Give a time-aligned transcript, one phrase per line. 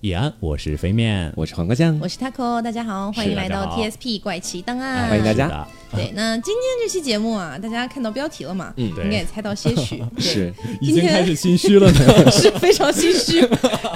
[0.00, 5.66] 易安，我是飞面，我是黄瓜酱，我是 taco，大家好，欢迎来到 TSP 怪奇档案，欢迎大家。
[5.92, 8.72] 对，那今天这期节目啊，大家看到标题了嘛？
[8.76, 10.54] 嗯，应该也猜到些许， 是。
[10.80, 13.44] 已经开始心虚了呢， 是非常心虚。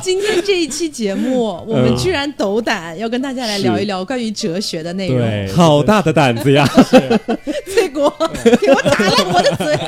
[0.03, 6.67] 今天这一期节目，我们居然斗胆要跟大家来聊一聊关于哲学的内容，好大的胆子呀！
[7.73, 8.13] 翠果，
[8.61, 9.79] 给我打烂我的嘴。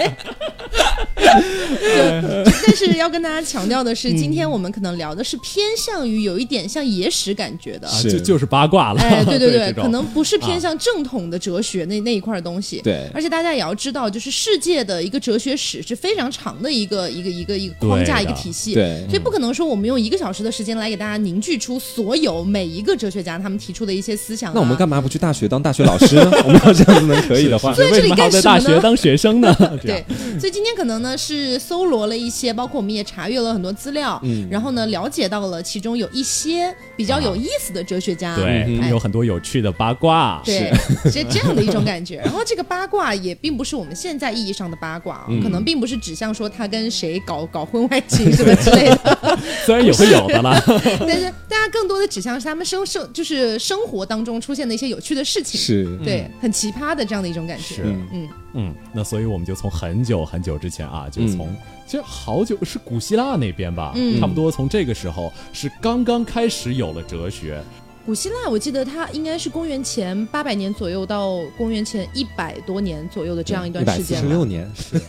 [2.67, 9.01] 但是要跟大家强调的是， 今天我们可能聊的是偏向于有一点像野史感觉的，就就是八卦了。
[9.01, 12.81] 哎，对对对， 可能不是偏向正统的哲学那那一块东西。
[12.83, 18.75] 对，而且大家也要知道，就是世界的一个哲学史是非常长的一个一个一个一个框架一个体系。
[18.75, 24.53] 对，所以不可能说我们用一个小时的时间来给大家凝聚出所有每一个哲学家他们提出的一些思想。
[24.55, 26.31] 那我们干嘛不去大学当大学老师呢？
[26.45, 28.43] 我们要这样子能可以的话，所以这里干什么呢？
[28.43, 29.55] 在大学当学生呢？
[29.83, 30.05] 对，
[30.39, 40.73] 所以今天可能呢是搜罗了一些，包括我们也查阅了很多资料，嗯，然后呢了解到了其中有一些比较有意思的哲学家，对，有很多有趣的八卦，对，
[41.11, 41.25] 是。
[41.25, 42.17] 这样的一种感觉。
[42.25, 50.63] 然后这个八卦也并不是我们现在意义上的八卦，可能并不是指向说他跟谁搞 搞婚外情什么之类的， 虽然也会有的啦，
[51.01, 55.99] 但是大家更多的指向是他们生生就是生活当中出现的一些有趣的事情，是。
[56.05, 61.55] 对，很奇葩的这样的一种感觉，嗯嗯，那所以我们就从很久很久之前啊，就从。
[61.87, 67.63] 其实好久是古希腊那边吧，差不多从这个时候是刚刚开始有了哲学。
[68.05, 74.19] 古希腊，我记得它应该是公元前八百年左右到公元前一百多年左右的这样一段时间。
[74.19, 74.71] 一百四十六年。
[74.93, 74.99] 你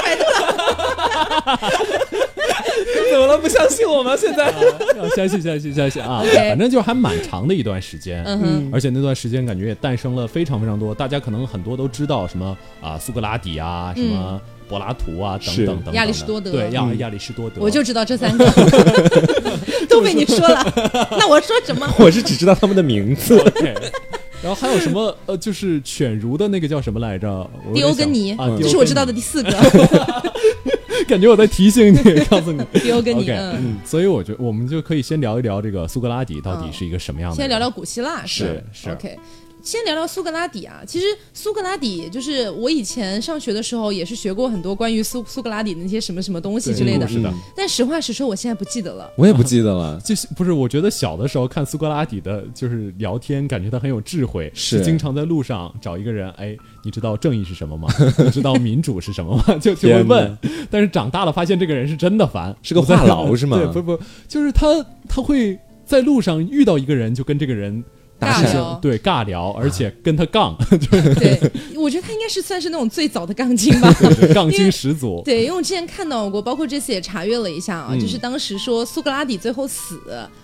[0.00, 1.58] 百度了？
[3.10, 3.36] 怎么了？
[3.36, 4.16] 不相信我吗？
[4.16, 4.54] 现在
[4.96, 6.22] 要相信，相信，相信啊！
[6.34, 14.40] 反正就还蛮长的一段时间，嗯而且那段时间感觉也诞生了非常非常多，大家可能很多都知道什么啊，苏格拉底啊，什么。
[14.68, 18.46] 柏拉图啊，等等等等，亚里士多德，对亚亚里士多德，我就知道这三个，
[19.92, 20.72] 都被你说了。
[21.12, 21.88] 那我说什么？
[21.98, 23.36] 我是只知道他们的名字。
[24.42, 25.16] 然后还有什么？
[25.26, 27.48] 呃，就是犬儒的那个叫什么来着？
[27.72, 29.52] 迪欧根尼啊，这是我知道的第四个。
[31.06, 33.28] 感觉我在提醒你，告诉你迪欧根尼。
[33.30, 37.36] 嗯，所以我觉得我们就可以先聊一聊这个苏格拉底到底是一个什么样的。
[37.36, 39.16] 先聊聊古希腊，是是 OK。
[39.62, 47.32] 先聊聊苏格拉底啊，其实苏格拉底就是我以前上学的时候也是学过很多关于苏苏格拉底的那些什么什么东西之类的，是的。
[47.56, 49.10] 但实话实说，我现在不记得了。
[49.16, 50.52] 我也不记得了，就是不是？
[50.52, 57.88] 我觉得小的时候看苏格拉底的，就是聊天，感觉他很有智慧，是经常在路上找一个人，哎，你知道正义是什么吗？
[58.18, 59.56] 你知道民主是什么吗？
[59.62, 60.38] 就就会问。
[60.70, 63.56] 但是长大了发现这个人是真的烦，是个话痨 是吗？
[63.56, 64.66] 对，不不，就是他
[65.08, 67.82] 他会在路上遇到一个人，就跟这个人。
[68.22, 68.78] 尬聊。
[68.80, 70.56] 对尬聊，而且跟他杠，
[71.18, 71.40] 对，
[71.76, 73.92] 我觉得他应该是算是那种最早的杠精吧，
[74.32, 75.22] 杠精始祖。
[75.24, 80.00] 对，因为我之前看到过，包括这次也查阅了一下啊，就是当时说苏格拉底最后死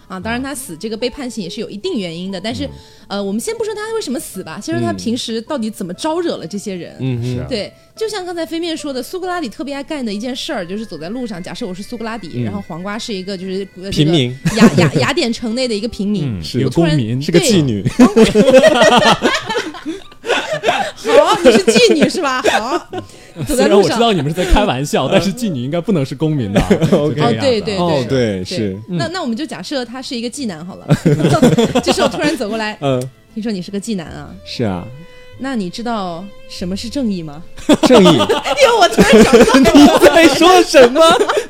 [0.09, 2.69] 啊，当然他死这个被判刑也是有一定原因的，但是
[3.07, 6.97] 呃，我们先不说他为什么死吧，先说他平时到底怎么招惹了这些人。
[6.99, 17.85] 嗯，是对，就像刚才飞面说的，苏格拉底特别爱干的一件事儿，就是走在路上，假设我是苏格拉底，然后黄瓜是一个就是平民，雅雅 雅典城内的一个平民，是个公民，是个妓女。
[21.17, 22.43] 好，你是妓女是吧？
[22.51, 22.89] 好，
[23.47, 26.61] 虽然我知道你们是在开玩笑，但是妓女应该不能是公民的。
[26.93, 28.79] 哦，对对对对，是。
[28.89, 30.87] 那那我们就假设他是一个妓男好了。
[31.83, 33.03] 这时候突然走过来，嗯，
[33.35, 34.31] 听说你是个妓男啊？
[34.45, 34.85] 是啊。
[35.41, 37.41] 那你知道什么是正义吗？
[37.87, 39.33] 正义，因为我突然想
[39.65, 41.01] 到你在说什么？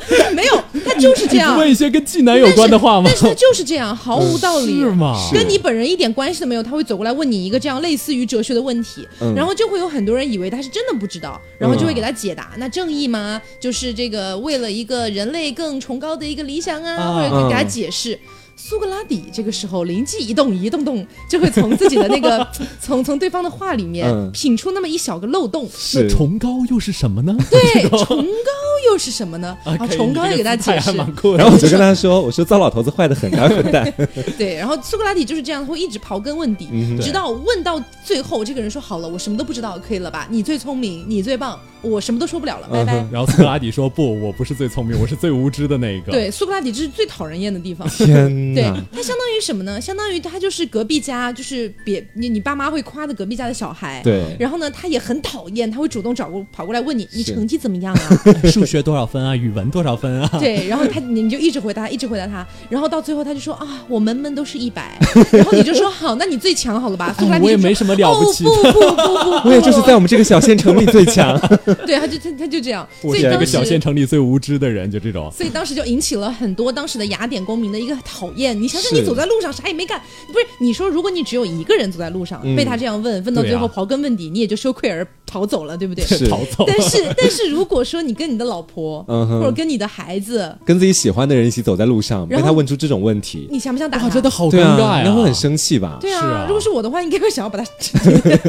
[0.35, 1.57] 没有，他就是这样。
[1.59, 3.05] 问一些跟技能有关的话吗？
[3.07, 5.17] 但是他就是这样，毫无道理，是吗？
[5.33, 6.63] 跟你本人一点关系都没有。
[6.63, 12.53] 他会走过来问你一个这样类似于哲学的问题，然后就会有很多人以为他是真的不知道，然后就会给他解答。
[12.57, 13.41] 那正义吗？
[13.61, 18.19] 就是这个为了一个人类更崇高的一个理想啊，或者给他解释。
[18.61, 22.47] 苏格拉底这个时候灵机一动，一动动就会从自己的那个
[22.83, 25.69] 从从对方的话里面品出那么一小个漏洞。
[25.79, 27.35] 是崇高又是什么呢？
[27.49, 28.51] 对， 崇高
[28.91, 29.57] 又是什么呢？
[29.65, 30.93] 啊，崇高又给他解释。
[30.93, 33.91] 然后我就跟他说：“我说糟老头子坏的很，啊，混蛋。”
[34.37, 36.69] 对，然后苏格拉底就是这样，会一直刨根问底，
[37.01, 40.27] 直到问到最后，这个人说：“好了，我什么都不知道，可以了吧？
[40.29, 47.89] 你最聪明，你最棒，我什么都说不了了，拜拜。”然后苏格拉底说：“不，我不是最聪明，我是最无知的那个。”对，苏格拉底这是最讨人厌的地方。
[47.97, 48.55] 天。
[48.55, 49.81] 对他相当于什么呢？
[49.81, 54.01] 相当于他就是隔壁家，就是别你你爸妈会夸的隔壁家的小孩。
[54.03, 54.37] 对。
[54.39, 58.09] 然后呢，他也很讨厌，他会主动找过跑过来问你，你成绩怎么样啊？
[58.51, 59.35] 数学学多少分啊？
[59.35, 60.29] 语文多少分啊？
[60.39, 64.99] 对，然后他你就一直回答，一直回答他，然后到最后他就说啊，我门门都是一百，
[65.33, 67.15] 然后你就说好，那你最强好了吧？
[67.19, 71.39] 苏格拉底我也没什么了不起的，不不不不不，我也就是在我们这个小县城里最强。
[71.87, 75.31] 对，他就他他就这样， 我是一个所以当时小县城里最无知的人，就这种。
[75.33, 78.61] 所以当时就引起了很多当时的雅典公民的一个讨厌。
[78.61, 80.01] 你想想，你走在路上啥也没干，
[80.33, 86.05] 不是你说，如果你只有一个人走在路上，嗯被他这样问，问到最后刨根问底，你也就羞愧而逃走了，对不对？
[86.05, 86.65] 是 逃走。
[86.67, 94.11] 但是但是如果说你跟你的老婆，嗯哼或者跟你的孩子，跟自己喜欢的人一起走在路上，被他问出这种问题，你想不想打哇，他？
[94.11, 95.03] 真的好尴尬呀！
[95.05, 95.99] 然后很生气吧？
[96.01, 97.65] 对是啊如果是我的话，应该会想要把他，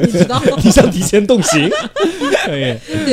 [0.01, 0.57] 你知道吗？
[0.63, 1.69] 你想提前动刑？
[2.45, 3.08] 对，对，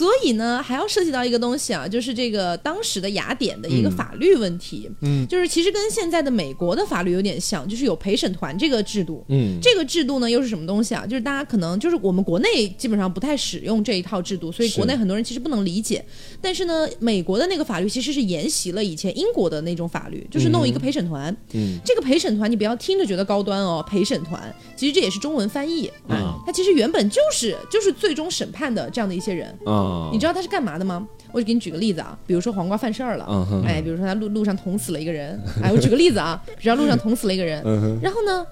[0.00, 9.22] 所以呢，还要涉及到一个东西啊，就是这个当时的雅典的一个法律问题，嗯就是其实跟现在的美国的法律有点像，就是有陪审团这个制度。
[9.28, 11.06] 嗯，这个制度呢，又是什么东西啊？
[11.06, 16.02] 就是大家可能就是我们国内基本上不太使用这一套制度，所以国内很多人其实不能理解。
[16.40, 21.30] 但是呢，美国的那个法律其实是沿袭了以前英国的那种法律，就是弄一个陪审团。
[21.52, 24.40] 嗯这个陪审团你不要听着觉得高端哦，陪审团
[24.74, 29.54] 其实这也是中文翻译，嗯啊，它其实原本就是就是最终审判的这样的一些人。
[29.90, 31.06] 啊，你知道他是干嘛的吗？
[31.32, 33.62] 我就给你举个例子啊，比如说黄瓜犯事儿了，嗯哼。
[33.64, 37.98] 哎，比如说他路路上捅死了一个人，哎，我举个例子啊，比如说路上捅死了一个人，嗯哼。
[38.02, 38.44] 然后呢，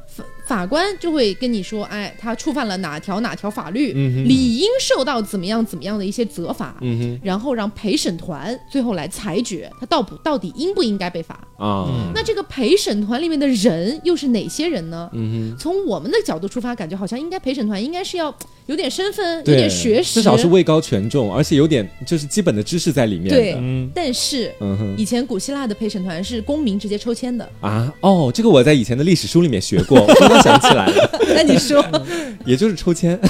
[0.48, 11.38] 法法官就会跟你说，哎，他触犯了哪条哪条法律，嗯理应受到怎么样怎么样的一些责罚，嗯然后让陪审团最后来裁决他到不到底应不应该被罚。
[11.58, 15.08] 啊，那这个陪审团里面的人又是哪些人呢？
[15.12, 18.32] 嗯，从我们的角度出发，感觉好像应该陪审团应该是要
[18.66, 23.28] 有点身份，有，点学识，至少是位高权重，而且有点就是基本的知识在里面。
[23.28, 29.98] 对嗯，但是嗯以前古希腊的陪审团是公民直接抽签的，啊，哦，这个我在以前的历史书里面学过，
[30.42, 31.84] 想起来了， 那你说，
[32.44, 33.18] 也就是抽签。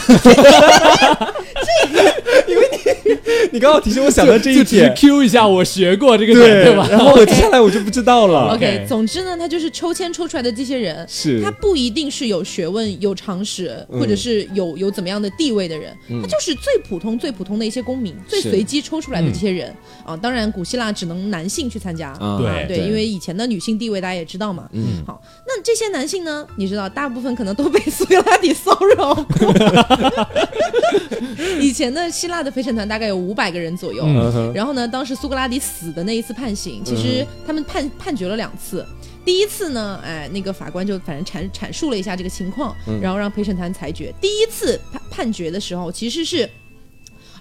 [3.52, 6.87] 你刚刚好提醒我想到这一点，Q 一下，我学过这个点，对对吧？
[6.90, 8.55] 然后我接下来我就不知道了。
[8.55, 20.16] OK，OK 总之呢，他就是抽签抽出来的这些人，是他不一定是有学问、有常识，嗯或者是有有怎么样的地位的人，他就是最普通、最普通的一些公民，最随机抽出来的这些人啊。
[20.16, 22.11] 当然，古希腊只能男性去参加。
[22.20, 24.69] 啊对对，因为以前的女性地位大家也知道嘛。
[24.72, 29.54] 嗯好，那这些男性呢，你知道，大部分可能都被苏格拉底骚扰过。
[31.61, 34.52] 以前的希腊的陪审团大概有五百个人左右，嗯。
[34.52, 38.84] 然后呢，当时苏格拉底死的那一次判刑，其实他们判判决了两次。
[39.24, 43.00] 第一次呢，哎，那个法官就反正阐阐述了一下这个情况，嗯。
[43.00, 44.12] 然后让陪审团裁决。
[44.20, 46.48] 第一次判判决的时候，其实是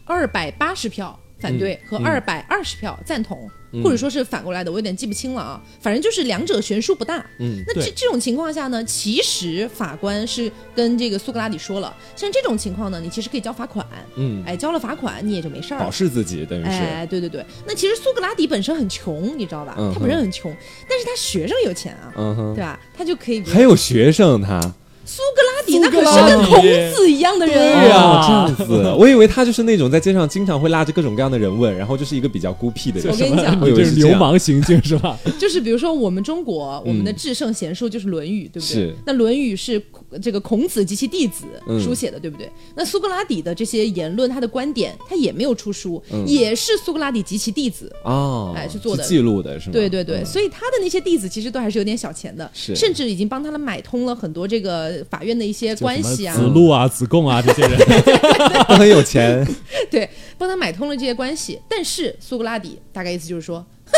[0.05, 5.61] 二百八十票反对和二百二十票赞同，嗯或者说是反过来的，我有点记不清了啊。
[5.79, 7.23] 反正就是两者悬殊不大。
[7.39, 13.85] 嗯那这这种情况下呢，其实法官是跟这个苏格拉底说了，像这种情况呢，你其实可以交罚款，
[14.15, 15.91] 嗯，哎，交了罚款你也就没事儿保了。
[15.91, 16.69] 释自己等于是。
[16.69, 19.75] 哎，对对对，那其实苏格拉底本身很穷，你知道吧？
[19.77, 20.55] 嗯他本身很穷，
[20.89, 22.79] 但是他学生有钱啊，嗯哼对，吧？
[22.97, 24.59] 他就可以，还有学生他，
[25.07, 26.61] 苏格拉底那可是跟孔
[26.93, 33.11] 子一样的人对呀哦这样子，我以为他就是那种在街上经常会拉着各种各样的人问，然后就是一个比较孤僻的人。
[33.11, 35.17] 我跟你讲 我以你这是为是流氓行径是吧？
[35.39, 38.93] 就是比如说我们中国，我们的至圣贤书就是《论语》，对不对是？
[39.05, 39.81] 那《论语》是
[40.21, 42.49] 这个孔子及其弟子嗯书写的，对不对？
[42.75, 47.89] 那苏格拉底的这些言论，他的观点，他也没有出书，嗯也是苏格拉底及其弟子。
[48.03, 49.73] 哦，哎去做的记录的是吗？
[49.73, 57.77] 对对对，嗯所以他的那些弟子其实都还是有点小钱的，是甚至已经帮他们买通了很多这个法院的一些关系啊，子路啊、子贡啊这些人，
[58.67, 59.45] 都很有钱。
[59.91, 61.59] 对，帮他买通了这些关系。
[61.69, 63.93] 但是苏格拉底大概意思就是说，哼，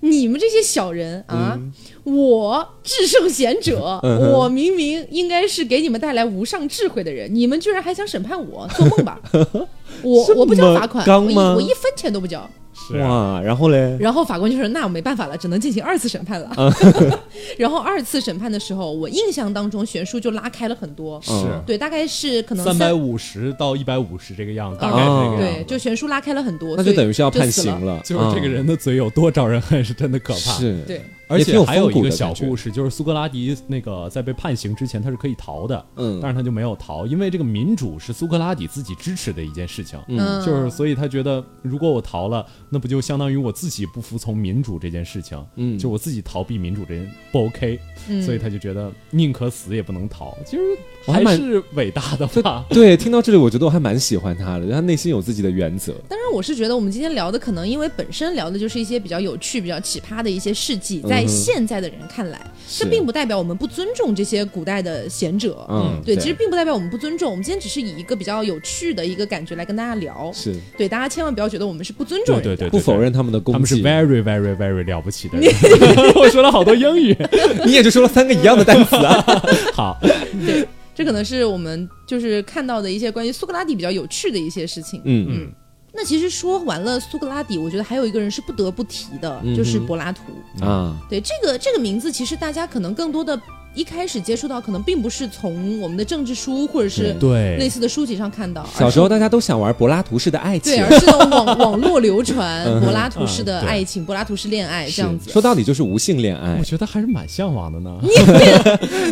[0.00, 1.58] 你们这些小人啊，
[2.04, 9.20] 我至圣贤者，嗯我明明应该是给你们带来无上智慧的人，你们居然还想审判我，做梦吧！
[10.02, 12.48] 我我不交罚款，我一我一分钱都不交。
[12.96, 16.50] 哇，然后嘞，然后法官就说：“那我没办法了，只能进行二次审判了。
[16.56, 16.72] 嗯。
[17.58, 21.32] 然后二次审判的时候，我印象当中悬殊就拉开了很多，是。
[21.32, 25.58] 嗯对，大概是可能三百五十到一百五十这个样子，大概是这哦个样子。
[25.58, 28.00] 对，就悬殊拉开了很多，那所以就等于是要判死刑了。
[28.04, 30.52] 就是这个人的嘴有多招人恨，是真的可怕。
[30.52, 36.18] 嗯是，对，而且还有一个小故事，就是苏格拉底那个在被判刑之前，他是可以逃的，嗯。
[36.22, 45.78] 但是他就没有逃，因为这个民主是苏格拉底自己支持的一件事情，嗯，就是所以他觉得如果我逃了，那不就相当于我自己不服从民主这件事情，嗯。
[45.78, 48.22] 就我自己逃避民主这件不 OK，、嗯。
[48.22, 50.62] 所以他就觉得宁可死也不能逃，其实
[51.06, 52.64] 还是伟大的吧。
[52.70, 55.92] 对，听到这里，我觉得我还蛮喜欢他的，他内心有自己的原则。
[56.08, 65.66] 当然，我是觉得我们今天聊的可能因为本身聊的就是一些比较有趣、比较奇葩的一些事迹，嗯在在现在的人看来，这并不代表我们不尊重这些古代的贤者。
[65.68, 67.30] 嗯，对，其实并不代表我们不尊重。
[67.30, 70.30] 我们今天只是以一个比较有趣的一个感觉来跟大家聊。
[70.32, 75.52] 是对，大家千万不要觉得我们是不尊重人，对对，不否认他们的功绩，他们是 very very very 了不起的人。
[76.14, 77.16] 我说了好多英语，
[77.66, 79.24] 你也就说了三个一样的单词啊。
[79.74, 79.98] 好，
[80.46, 85.00] 对，这可能是我们就是看到的一些关于苏格拉底比较有趣的一些事情。
[85.04, 85.52] 嗯嗯。
[85.92, 90.22] 那其实说完了苏格拉底，我觉得还有一个人是不得不提的，就是柏拉图
[90.60, 90.96] 啊。
[91.08, 93.40] 对这个这个名字，其实大家可能更多的。
[93.78, 97.56] 一开始接触到可能并不是从我们的政治书或者是对。
[97.58, 98.68] 类似的书籍上看到。
[98.76, 105.30] 小时候大家都想玩柏拉图式的爱情，对，而是网网络流传 柏拉图式的爱情，柏拉图式恋爱这样子。
[105.30, 107.96] 说到底就是无性恋爱，我觉得还是蛮向往的呢。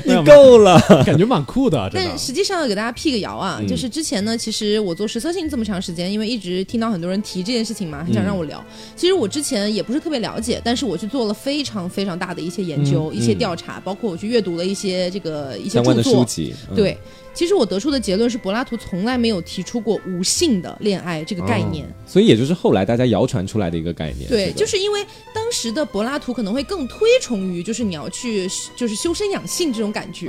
[0.04, 1.88] 你 你够了，感觉蛮酷的。
[1.94, 8.64] 但实际上要给大家辟个谣啊，就是之前呢，其实我做实测性这么长时间，因为一直听到很多人提这件事情嘛，很想让我聊。
[8.96, 15.36] 其实我之前也不是特别了解，但是我去做了非常非常大的一些研究、一些调查，包括我去阅读了一些这个。
[15.36, 16.24] 呃，一些著作，
[16.74, 16.96] 对。
[17.36, 24.26] 其实我得出的结论是，柏拉图从来没有提出过无性的恋爱这个概念，所以也就是后来大家谣传出来的一个概念。
[24.26, 30.26] 对，就是因为当时的柏拉图可能会更推崇于就是你要去就是修身养性这种感觉，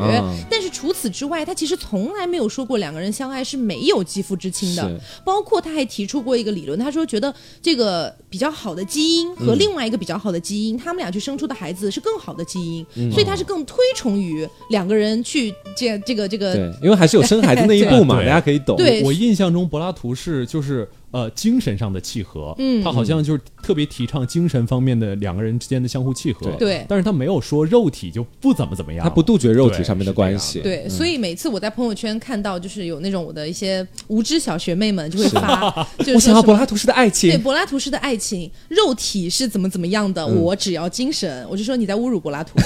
[0.49, 5.01] 但是除此之外，他其实从来没有说过两个人相爱是没有肌肤之亲的。
[5.23, 16.96] 包括他还提出过一个理论，他说觉得这个比较好的基因和另外一个比较好的基因，他们俩去生出的孩子是更好的基因，所以他是更推崇于两个人去这这个这个，对，因为。
[16.97, 18.75] 还是有生孩子那一步嘛， 大家可以懂。
[18.75, 26.49] 对，我印象中柏拉图是就是呃精神上的契合，嗯，他好像就是特别提倡精神方面的两个人之间的相互契合。
[26.51, 30.61] 对，但是他没有说肉体就不怎么怎么样，他不杜绝肉体上面的关系。
[30.61, 42.57] 对，所以每次我在朋友圈看到就是有那种我的一些无知小学妹们就会发， 就是我想要柏拉图式的爱情，对，柏拉图式的爱情，肉体是怎么怎么样的，我只要精神，我就说你在侮辱柏拉图。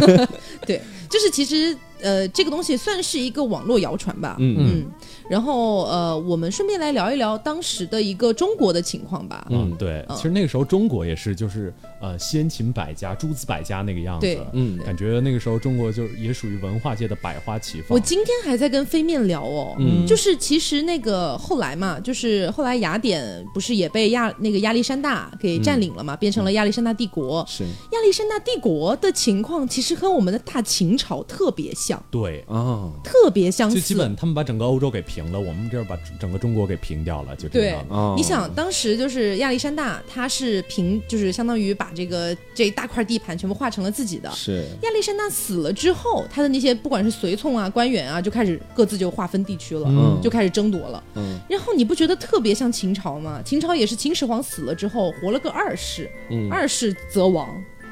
[0.64, 1.76] 对，就是其实。
[2.00, 4.36] 呃，这个东西算是一个网络谣传吧。
[4.38, 4.86] 嗯嗯。
[5.28, 9.44] 然后呃，我们顺便来聊一聊当时的一个中国的情况吧。
[9.50, 10.06] 嗯，对。
[10.14, 14.38] 其实那个时候中国也是，就是呃，先秦百家、诸子百家那个样子。
[14.52, 14.78] 嗯。
[14.84, 17.88] 感觉那个时候中国就是也属于文化界的百花齐放。
[17.90, 27.44] 我今天还在跟飞面聊哦，嗯就是其实那个后来嘛，就是后来雅典不是也被亚那个亚历山大给占领了嘛，变成了亚历山大帝国。
[27.48, 27.64] 是。
[27.64, 32.02] 亚历山大帝国的情况其实和我们的大秦朝特别像。
[32.10, 33.76] 对啊，特别相似。
[33.76, 37.84] 就基本他们把整个欧洲给平了，我们这儿把整个中国给平掉了，就这样。
[38.16, 44.30] 你想，当时就是亚历山大，他是平，就是相当于把这个这一大块地盘全部划成了自己的。
[44.32, 51.02] 是亚历山大死了之后，他的那些不管是随从啊、官员啊，就开始各自就划分地区了，就开始争夺了。
[51.14, 53.40] 嗯，然后你不觉得特别像秦朝吗？
[53.44, 56.10] 秦朝也是秦始皇死了之后，活了个二世，
[56.50, 57.48] 二世则亡。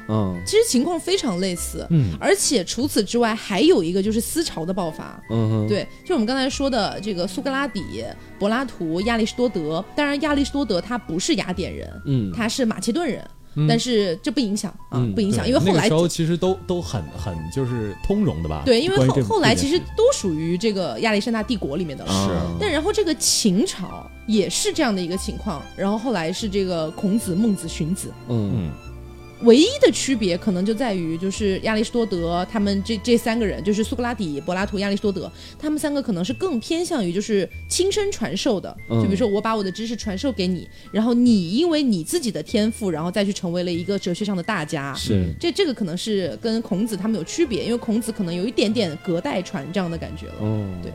[0.09, 8.03] 嗯，其实情况非常类似，嗯，而且除此之外还有一个就是思潮的爆发，嗯，对，就我们刚才说的这个苏格拉底、
[8.39, 13.25] 柏拉图、亚里士多德，当然亚里士多德他不是雅典人，嗯，他是马其顿人，
[13.67, 28.71] 但是这不影响啊，不影响，因为后来时候其实都都很很就是通融的吧，对，因为后后来其实都属于这个亚历山大帝国里面的了，是，但然后这个秦朝也是这样的一个情况，然后后来是这个孔子、孟子、荀子，嗯。
[29.41, 38.75] 唯一的区别可能就在于，就是亚里士多德他们这这三个人，就是苏格拉底、柏拉图、亚里士多德，他们三个可能是更偏向于就是亲身传授的。
[38.89, 44.93] 就比如说，我把我的知识传授给你，然后你因为你自己的天赋，然后再去成为了一个哲学上的大家。
[44.95, 50.35] 是，这这个可能是跟孔子他们有区别，因为孔子可能有一点点隔代传这样的感觉了。
[50.39, 50.91] 哦，对。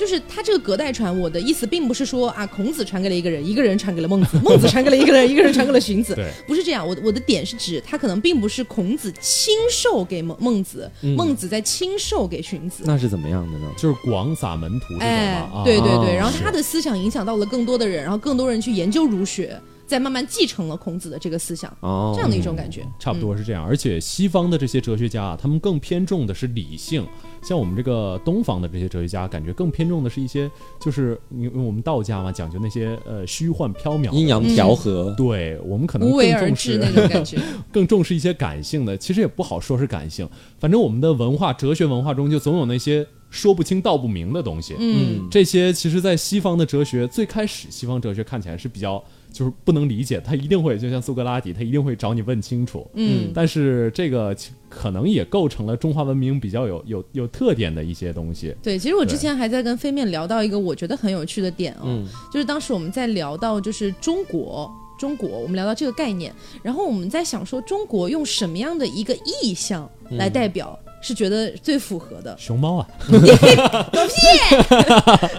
[0.00, 6.16] 就是他这个隔代传，我的意思并不是说啊，孔子传给了一个人，一个人传给了孟子， 孟子传给了一个人，一个人传给了荀子，
[6.46, 6.88] 不是这样。
[6.88, 12.82] 我我的点是指，他可能并不是孔子亲授给孟孟子，孟子在亲授给荀子。
[12.86, 13.70] 那是怎么样的呢？
[13.76, 15.64] 就是广撒门徒这种嘛。
[15.66, 19.60] 对对对，然后他的思想影响到了更多的人，然后更多人去研究儒学。
[19.86, 23.66] 再慢慢继承了孔子的这个思想，哦，这样的一种感觉，差不多是这样。
[23.66, 27.04] 而且西方的这些哲学家啊，他们更偏重的是理性，
[27.42, 35.14] 像我们这个东方的这些哲学家，感觉更偏重的是一些，就是因为我们道家嘛，讲究那些呃虚幻缥缈、阴阳调和。
[35.16, 37.38] 对我们可能更重视那种感觉，
[37.72, 38.96] 更重视一些感性的。
[38.96, 40.28] 其实也不好说是感性，
[40.58, 43.06] 反正我们的文化、哲学文化中就总有那些。
[43.30, 49.00] 说不清道不明的东西，嗯，这些其实，在西方的哲学最开始，西方哲学看起来是比较
[49.32, 54.36] 就是不能理解，他一定会就像苏格拉底，他一定会找你问清楚，嗯，但是这个
[54.68, 58.54] 可能也构成了中华文明比较有有有特点的一些东西。
[58.62, 64.70] 对，其实我之前还在跟飞面聊到一个我觉得很有趣的点哦，就是当时我们在聊到就是中国。
[65.00, 66.30] 中国，我们聊到这个概念，
[66.62, 70.78] 然后我们在想说中国用什么样的一个意象来代表。
[71.02, 74.14] 是觉得最符合的熊猫啊， 狗屁！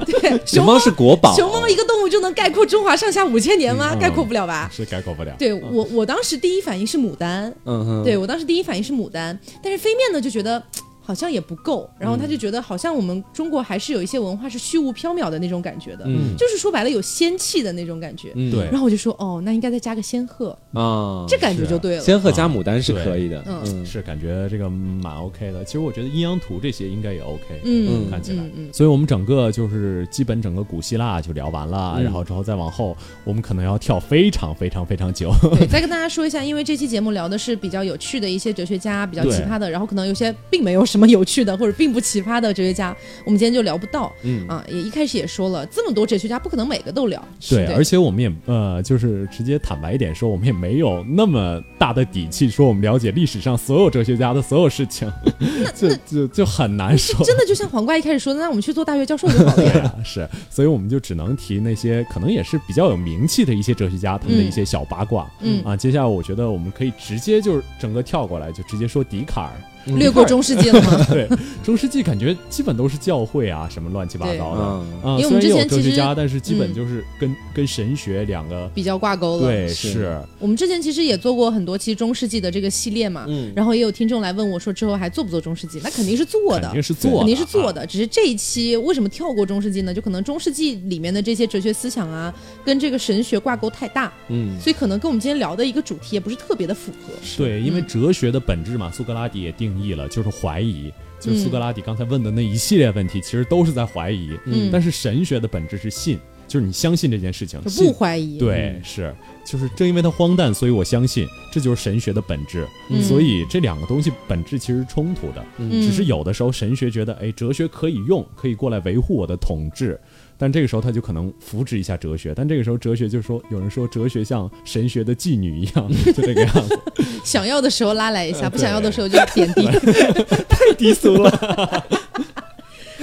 [0.11, 3.95] 对，熊猫是国宝，熊猫一个动物就能概括中华上下五千年吗？
[3.95, 4.67] 概括不了吧？
[4.73, 5.35] 是概括不了。
[5.37, 10.63] 对我，我当时第一反应是牡丹，嗯哼，对我当时第一反应是牡丹，但是飞面呢就觉得。
[11.11, 16.37] 好像也不够，然后他就觉得好像我们中国还是有一些文化是虚无缥缈的那种感觉的，嗯。
[16.37, 18.31] 就是说白了有仙气的那种感觉。
[18.33, 20.57] 对，然后我就说哦，那应该再加个仙鹤。
[20.71, 22.01] 啊，这感觉就对了。
[22.01, 25.65] 仙鹤加牡丹是可以的，嗯，是感觉这个蛮 OK 的。
[25.65, 28.41] 其实我觉得阴阳图这些应该也 OK，嗯，看起来。
[28.55, 35.33] 嗯所以我们整个就是基本整个古希腊就聊完了，然后之后再往后，我们可能要跳非常非常非常久。
[35.57, 41.00] 对，再跟大家说一下，因为这期节目聊的是比较有趣的一些哲学家，比较奇葩的，然后可能有些并没有什么。
[41.09, 44.11] 有趣的或者并不奇葩的哲学家，我们今天就聊不到。
[44.23, 47.23] 嗯啊，也一开始也说了，这么多哲学家不可能每个都聊。
[47.49, 55.11] 对，而且我们也呃，就是直接坦白一点说，我们也没有那么大的底气说我们了解历史上所有哲学家的所有事情，
[55.75, 57.23] 就就就很难说。
[57.25, 59.95] 真的就像黄瓜一开始说的，那我们去做大学教授就好了呀。
[60.03, 65.29] 是，所以我们就只能提那些可能也是比较有名气的一些哲学家他们的一些小八卦。
[65.41, 69.51] 嗯啊，接下来我觉得我们可以直接就是整个跳过来，就直接说笛卡尔。
[69.85, 71.05] 略过中世纪了吗？
[71.09, 71.27] 对，
[71.63, 75.17] 中世纪感觉基本都是教会啊，什么乱七八糟的啊。
[75.17, 79.47] 因为我们之前哲学家，但是基本就是跟跟神学两个比较挂钩了。
[79.47, 83.25] 对，是我们之前其实也做过很多期中世纪的这个系列嘛。
[83.27, 83.51] 嗯。
[83.55, 85.79] 然后也有听众来问我说，之后还做不做中世纪？
[85.83, 87.85] 那肯定是做的，肯定是做，肯定是做的。
[87.85, 89.93] 只是这一期为什么跳过中世纪呢？
[89.93, 92.33] 就可能中世纪里面的这些哲学思想啊，
[92.63, 94.11] 跟这个神学挂钩太大。
[94.29, 94.59] 嗯。
[94.59, 97.13] 所以可能跟我们今天聊的一个主题也不是特别的符合。
[97.37, 100.61] 对，因为哲学的本质嘛，苏格拉底也定义了，就是怀。
[100.61, 104.29] 疑，就是苏格拉底刚才问的那一系列问题，其实都是在怀疑。
[104.45, 108.37] 嗯，但是神学的本质是信，就是你相信这件事情，不怀疑。
[108.37, 109.13] 对，是，
[109.45, 112.65] 就是正因为它荒诞，所以我相信，这就是神学的本质。
[113.01, 119.99] 所以这两个东西本质其实冲突的，只是有的时候神学觉得，哎，哲学可以用，可以过来维护我的统治。
[120.41, 126.79] 但这个时候他就可能扶植一下哲学，但这个时候哲学就是说，有人说哲学像神学的妓女一样， 就这个样子。
[127.23, 129.67] 想要的时候拉来一下，不想要的时候就贬低，
[130.49, 131.29] 太低俗了。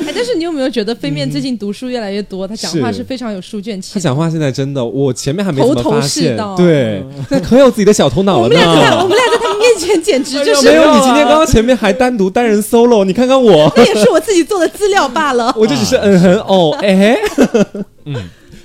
[0.08, 2.48] 哎，但是你有没有觉得飞面最近读书越来越多？
[2.48, 3.90] 他讲话是非常有书卷气。
[3.92, 7.04] 他讲话现在真的，我前面还没头头是道，对，
[7.46, 8.44] 可有自己的小头脑了。
[8.44, 10.94] 我们俩在我们俩在他们面前简直就是 没有。
[10.94, 15.52] 你今天刚刚前面还单独单人 solo，你看看我，那也是我自己做的资料罢了。
[15.58, 17.18] 我就只是嗯哼哦哎，
[18.06, 18.14] 嗯。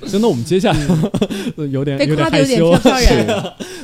[0.08, 0.78] 行，那我们接下来
[1.70, 2.70] 有点有点害羞，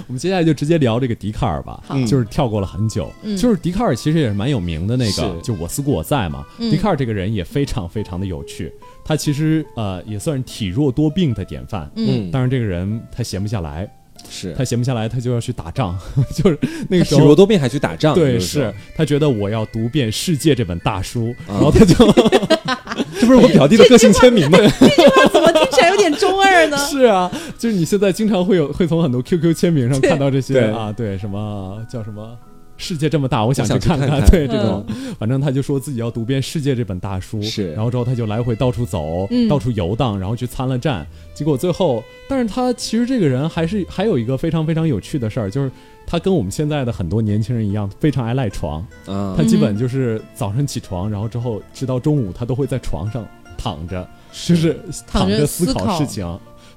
[0.06, 1.82] 我们接下来就直接聊这个笛卡尔吧。
[2.06, 6.44] 就是跳过了很久，就是笛卡尔其实也是蛮有名的那个，就我思故我在嘛。
[6.58, 8.72] 笛卡尔这个人也非常非常的有趣，
[9.04, 11.90] 他其实呃也算是体弱多病的典范。
[11.96, 13.88] 嗯，但是这个人他闲不下来。
[14.28, 15.98] 是他闲不下来，他就要去打仗，
[16.34, 18.14] 就是那个时候体弱多病还去打仗。
[18.14, 21.94] 对，是他觉得我要读遍世界这本大书，然后他就，
[23.20, 24.58] 这不是我表弟的个性签名吗？
[24.58, 26.76] 这句话怎么听起来有点中二呢？
[26.90, 32.36] 是啊，就是你现在经常会有会从很多 QQ 签名上看到这些啊，对，什么叫什么？
[32.80, 34.24] 世界这么大，我想去看看。
[34.30, 34.84] 对，这种，
[35.18, 37.40] 反正他就说自己要读遍世界这本大书。
[37.42, 41.06] 是，然后之后他就来回到处走，到处游荡，然后去参了战。
[41.34, 45.70] 结果最后，但是他其实这个人还是还有一个非常非常有趣的事儿，就是
[46.06, 48.84] 他跟我们现在的很多年轻人一样，非常爱赖床。
[49.06, 53.24] 他基本就是早上起床，然后之后直到中午，他都会在床上
[53.58, 54.08] 躺着，
[54.46, 56.26] 就是躺着思考事情。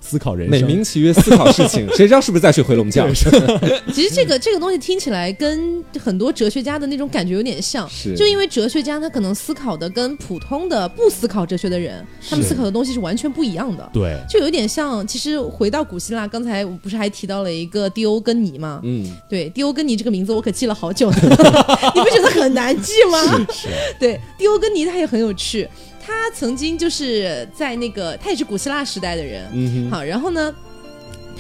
[0.04, 3.08] 思考人生，美名其曰思考事情， 谁知道是不是在睡回笼觉？
[3.94, 13.90] 其实这个这个东西听起来跟很多哲学家的那种感觉有点像，就因为哲学家他可能思考的跟普通的不思考哲学的人，他们思考的东西是完全不一样的。
[13.94, 15.06] 对，就有点像。
[15.08, 18.82] 其实回到古希腊，刚才我不是还提到了一个迪欧根尼吗？
[18.84, 23.46] 嗯，对，迪欧根尼这个名字我可记了好久，你不觉得很难记吗？
[23.54, 25.68] 是，对，迪欧根尼他也很有趣。
[26.06, 30.54] 他曾经就是在那个，他也是古希腊时代的人，嗯好，然后呢，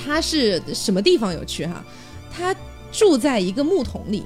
[0.01, 1.83] 他是什么地方有趣哈？
[2.31, 2.55] 他
[2.91, 4.23] 住在一个木桶里，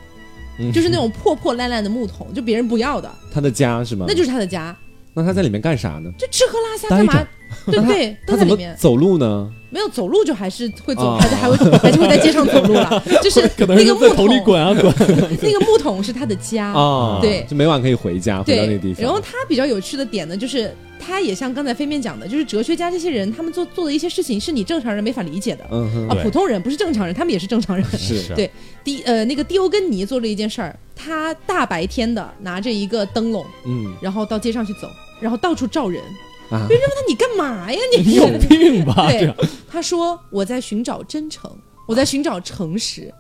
[0.72, 3.12] 就是那种破破烂烂的木桶，就别人不要的。
[3.34, 4.06] 他的家是吗？
[4.08, 4.76] 那就是他的家。
[5.14, 6.12] 那他在里面干啥呢？
[6.20, 7.28] 就吃喝拉撒干嘛？
[7.66, 8.16] 对不对？
[8.28, 9.52] 他怎么走路呢？
[9.70, 13.04] 没有走路就还是会走，还是还会还是会在街上走路了。
[13.22, 14.94] 就是那个木桶里滚啊滚，
[15.42, 17.20] 那个木桶是他的家啊。
[17.22, 19.04] 对，就每晚可以回家，回到那个地方。
[19.04, 25.66] 然后他比较有趣的点呢，就是他也像刚才飞面讲的，就是哲学家这些人，他们做做的一些事情是你正常人没法理解的。
[25.72, 27.86] 嗯啊，普通人不是正常人，他们也是正常人。
[27.98, 28.50] 是， 对。
[28.84, 36.02] 第呃，那个蒂欧根尼做了一件事儿，他大白天的拿着一个灯笼，嗯，然后到街上去走，然后到处照人。
[36.50, 37.80] 别人问他你干嘛呀？
[38.04, 39.08] 你有病吧？
[39.10, 39.34] 对，
[39.70, 41.52] 他说我在寻找真诚，
[41.88, 43.14] 我在寻找诚实。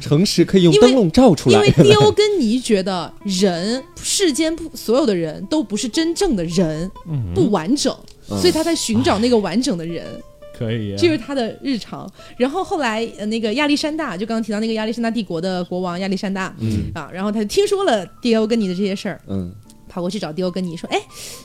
[0.00, 1.56] 诚实可以用灯笼照出来。
[1.56, 6.90] 因为迪欧跟尼觉得人世间不所有的人都不是真正的人，
[7.32, 10.04] 不完整，所以他在寻找那个完整的人。
[10.58, 12.10] 可以，这是他的日常。
[12.36, 19.52] 然后后来，呃，那个亚历山大，就刚刚提到那个亚历山大帝国的国王亚历山大，嗯啊，然后他就听说了迪欧跟你的这些事儿，嗯。
[19.94, 21.00] 跑过去找迪欧跟你说：“哎，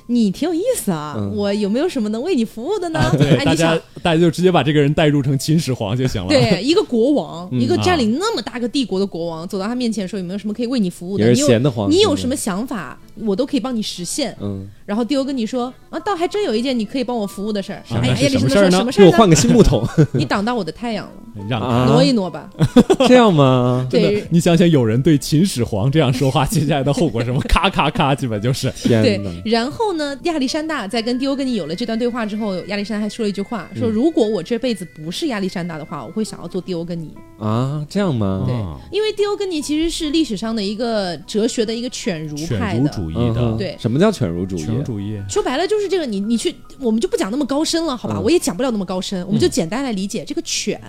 [0.07, 6.29] 你挺有意思啊，我有没有什么能为你服务的呢？”对，大家大家就直接把这个人代入成秦始皇就行了。
[6.29, 11.31] 对，一个国王，一个占领那么大个帝国的国王，走到他面前说：“有没有什么可以为你服务的？
[11.31, 11.47] 你有
[11.89, 14.67] 你有什么想法，我都可以帮你实现。”嗯。
[14.85, 17.83] 然后迪欧跟你说：“啊，倒还真有一件你可以帮我服务的事儿。
[18.01, 18.83] 哎呀，什么事儿呢？
[18.91, 19.87] 给我换个新木桶。
[20.13, 21.13] 你挡到我的太阳了，
[21.47, 22.49] 让挪一挪吧。
[23.07, 23.85] 这样吗？
[23.89, 27.39] 对，你想想，有人对秦始皇这样说话，接下来的后果什么？
[27.41, 29.21] 咔咔咔，基本就是对。
[29.45, 37.85] 然后呢，亚历山大在跟迪欧跟你有了这段对话之后，亚历山大还说了一句话：说如果我这辈子不是亚历山大的话，我会想要做迪欧跟你啊？
[37.87, 38.43] 这样吗？
[38.47, 38.55] 对，
[38.97, 43.57] 因为迪欧跟你其实是历史上的一个哲学的一个犬儒派的主义的。
[43.57, 44.59] 对，什么叫犬儒主义？
[44.65, 45.67] 犬儒主义说白了。
[45.67, 48.19] 就是这个，你你去，我们就不讲那么高深了，好吧？
[48.19, 50.81] 我也讲不了那么高深，我们就简单来理解这个犬，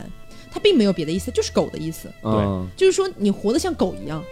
[0.51, 2.09] 它并没有别的意思，就是狗的意思。
[2.23, 4.23] 对，就是说你活得像狗一样。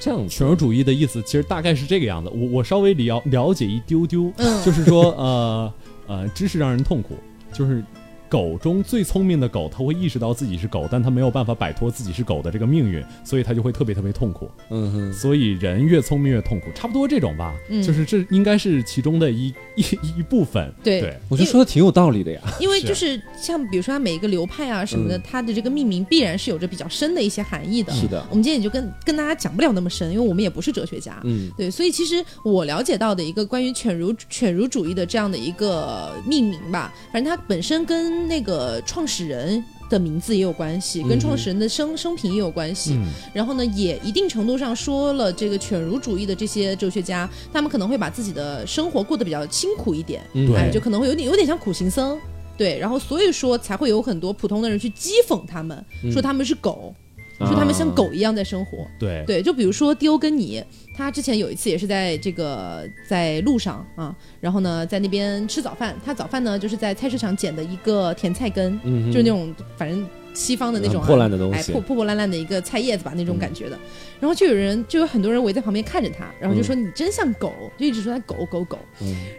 [0.00, 2.30] 这样，犬儒主义的意思其实大概是这个样子。
[2.34, 4.32] 我我稍微了了解一丢丢，
[4.64, 5.72] 就是说，呃
[6.06, 7.16] 呃，知识让人痛苦，
[7.52, 7.82] 就是。
[8.28, 14.50] 狗中最聪明的狗，它会意识到自己是狗，但它没有办法摆脱自己是狗的这个命运，所以它就会特别特别痛苦。
[14.70, 17.54] 嗯哼，所以人越聪明越痛苦，差不多这种吧。
[17.68, 19.84] 嗯，就是这应该是其中的一一
[20.18, 20.72] 一部分。
[20.82, 22.40] 对，我觉得说的挺有道理的呀。
[22.58, 27.92] 因为就 是像比如说它每一个流派啊什么的，它的这个命名必然是有着比较深的一些含义的。
[27.92, 31.20] 是的，我们今天也就跟跟大家讲不了那么深，因为我们也不是哲学家。
[31.24, 42.98] 嗯，对，所以其实我了解到的一个关于犬儒犬儒主义的这样的一个命名吧，反正它本身跟那个创创始人的名字也有关系，跟创始人的生生平也有关系。
[43.34, 50.22] 然后呢，也一定程度上说了这个犬儒主义的这些哲学家，他们可能会把自己的生活过得比较辛苦一点，
[50.56, 52.18] 哎，就可能会有点有点像苦行僧。
[52.56, 56.94] 对，然后所以说才会有很多普通的人去讥讽他们，说他们是狗。
[57.38, 60.62] 说他们像狗一样在生活，对对，就比如说迪欧跟你，
[60.96, 68.78] 他之前有一次也是在这个在路上啊，然后呢在那边吃早饭，他早饭呢就是在菜市场捡的一个甜菜根，
[69.10, 70.06] 就是那种反正。
[70.36, 73.78] 西方的那种破烂的东西，破破破烂烂的一个菜叶子吧，那种感觉的。
[74.24, 78.78] 然后就有人，就有很多人围在旁边看着他，然后就说：“你真像狗。”就一直说他狗狗狗。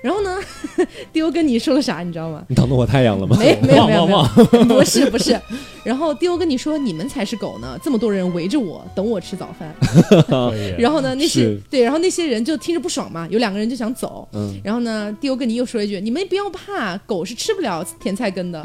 [0.03, 0.37] 然后呢，
[1.11, 2.03] 迪欧跟你说了啥？
[2.03, 2.45] 你知道吗？
[2.47, 3.35] 你挡到我太阳了吗？
[3.39, 4.23] 没没有没有没有，
[4.69, 5.35] 不是不是。
[5.83, 7.79] 然后迪欧跟你说：“你们才是狗呢！
[7.81, 9.73] 这么多人围着我等我吃早饭。”
[10.77, 13.27] 然后呢，那些对，然后那些人就听着不爽嘛。
[13.31, 14.27] 有两个人就想走。
[14.63, 18.63] 然后呢，迪欧跟你又说一句：“你们不要怕，狗是吃不了甜菜根的。”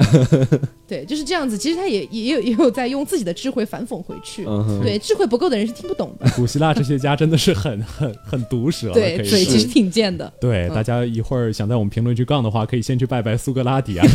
[0.87, 1.57] 对，就是这样子。
[1.57, 4.45] 其实他也也有也有在用自己的智慧反讽回去。
[4.83, 6.29] 对，智慧不够的人是听不懂的。
[6.37, 10.33] 古希腊哲学家真的是很很很毒舌，对，嘴其实挺贱的。
[10.41, 14.07] 对，大家一会儿想在我们评论区杠的话，可以先去拜拜苏格拉底啊。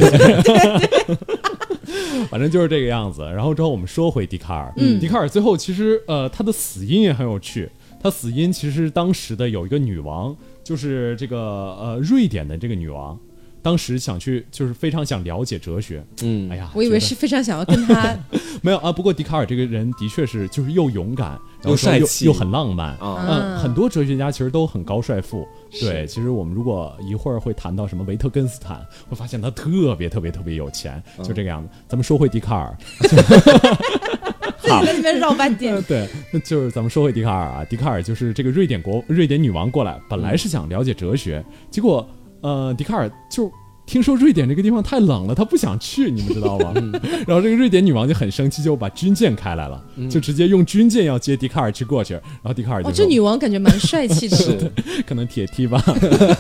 [2.30, 3.22] 反正就是这个样子。
[3.22, 7.70] 然后之后我们说回笛卡尔，嗯，笛卡尔最后其实呃他的死因也很有趣。
[8.02, 13.18] 他死因其实当时的有一个女王，就是这个呃瑞典的这个女王。
[13.66, 16.06] 当时想去，就是非常想了解哲学。
[16.22, 18.16] 嗯，哎呀，我以为是非常想要跟他。
[18.62, 22.96] 没有啊，不过笛卡尔这个人的确是，就是又勇敢，又帅气，又很浪漫。
[23.02, 25.48] 嗯，很多哲学家其实都很高帅富。
[25.82, 31.70] 对，其实我们如果一会儿会谈到什么维特根斯坦，会发现他特别特别特别有钱，就这个样子。
[31.88, 35.82] 咱们说回笛卡尔， 自己在那边绕半天。
[35.90, 36.08] 对，
[36.46, 42.08] 就是咱们说回笛卡尔啊，笛卡尔就是这个瑞典国瑞典女王过来，本来是想了解哲学，结果。
[42.42, 43.52] 呃，笛卡尔就
[43.86, 46.74] 听说瑞典这个地方太冷了，他不想去，你们知道吗？
[47.28, 52.14] 然后这个瑞典女王就很生气，就把军舰开来了，就直接用军舰要接笛卡尔去过去。
[52.14, 54.72] 然后笛卡尔就这女王感觉蛮帅气的， 是
[55.06, 55.82] 可能铁梯吧？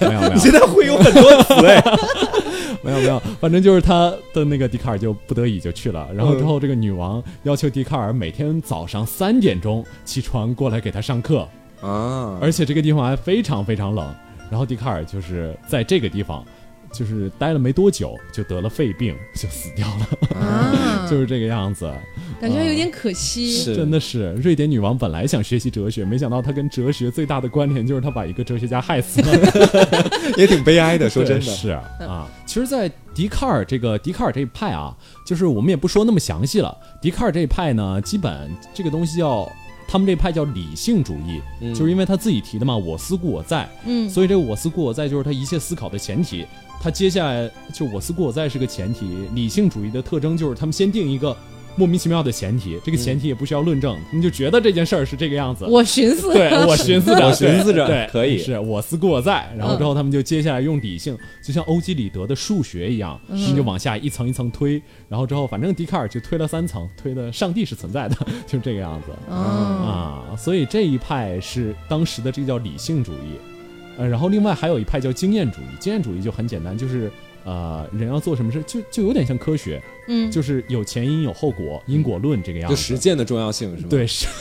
[0.01, 1.83] 没有没有，你现在会有很多词哎，
[2.83, 6.07] 没有没有，反正就是他的那个笛卡尔就不得已就去了。
[6.15, 11.47] 然后之后这个女王要求笛卡尔每天早上三点钟起床过来给他上课
[11.81, 14.15] 啊，而且这个地方还非常非常冷。
[14.49, 16.45] 然后笛卡尔就是在这个地方，
[16.91, 20.39] 就是待了没多久，就得了肺病，就死掉了。
[20.39, 21.91] 啊， 就是这个样子，
[22.39, 23.73] 感觉有点可惜。
[23.75, 29.89] 真的是，瑞典女王本来想学习哲学，没想到她跟哲学最大的关联就是她把一个哲学家害死了，
[30.37, 31.09] 也挺悲哀的。
[31.09, 32.29] 说真的，是啊。
[32.45, 36.77] 其实，在笛卡尔这个笛卡尔这一派啊，就是我们也不说那么详细了。
[37.01, 39.51] 笛卡尔这一派呢，基本这个东西要。
[39.87, 41.41] 他们这派叫理性主义，
[41.73, 46.45] 就是因为他自己提的嘛，我思故我在，嗯，所以这个我思故我在就是他一切思考的前提。
[46.81, 51.35] 他接下来就我思故我在是个前提，理性主义的特征就是他们先定一个。
[51.77, 55.65] 莫名其妙的前提，这个前提也不需要论证，你就觉得这件事儿是这个样子。
[55.65, 59.45] 我寻思，对我寻思着， 我寻思着，对，可以是我思故我在。
[59.57, 64.81] 然后之后他们就接下来用理性，就像欧几里得的数学一样，他们就往下一层一层推。
[65.09, 68.15] 然后之后，反正笛卡尔就推了三层，推的上帝是存在的，
[68.47, 70.23] 就这个样子啊。
[70.37, 73.37] 所以这一派是当时的这个叫理性主义，
[73.97, 75.75] 呃，然后另外还有一派叫经验主义。
[75.79, 77.11] 经验主义就很简单，就是。
[77.45, 82.75] 呃，人要做什么事，就就有点像科学，嗯，就是有前因有后果，因果论这个样子。
[82.75, 83.87] 就实践的重要性是吗？
[83.87, 84.25] 对，是。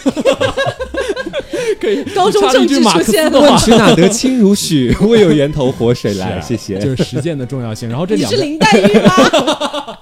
[1.78, 2.02] 可以。
[2.14, 3.38] 高中政治出现了。
[3.38, 4.90] 问渠哪得清如许？
[5.02, 6.40] 为有源头活水来。
[6.40, 6.78] 谢谢。
[6.78, 7.90] 就是实践的重要性。
[7.90, 9.98] 然后这两是林黛玉吗？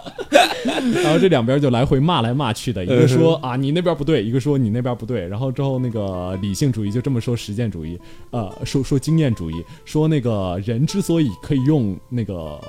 [1.03, 5.27] 然后这两边就来回骂来骂去的，一个说啊你那边不对，一个说你那边不对。
[5.27, 7.99] 然后之后那个理性主义就这么说实践主义，
[8.31, 12.61] 呃，说说经验主义，说那个人之所以可以用那个。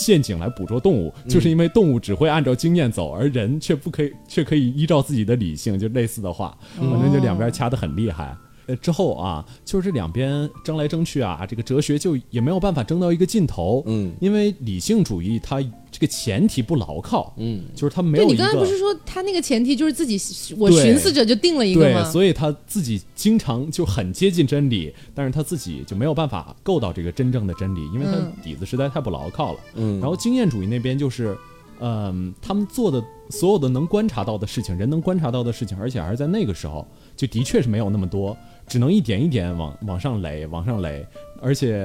[0.00, 8.34] 陷阱来捕捉动物，就是因为动物只会按照经验走，而人却不可以，却可以依照自己的理性，就类似的话，反正就两边掐得很厉害。
[8.70, 13.82] 呃，之后啊，就是这两边争来争去啊，这个哲学就也没有办法争到一个尽头。
[13.86, 17.34] 嗯，因为理性主义它这个前提不牢靠。
[17.36, 18.28] 嗯，就是他没有。
[18.28, 20.16] 你刚才不是说他那个前提就是自己
[20.56, 22.02] 我寻思着就定了一个吗？
[22.04, 29.60] 对，所以他自己经常就很接近真理，但是他自己就没有办法够到这个真正的真理，因为他底子实在太不牢靠了。
[29.74, 31.36] 嗯，然后经验主义那边就是，
[31.80, 38.36] 嗯，他们做的所有的能观察到的事情，人能观察到的事情，而且还是在那个时候，就的确是没有那么多。
[38.70, 41.04] 只能一点一点往往上垒，往上垒，
[41.42, 41.84] 而且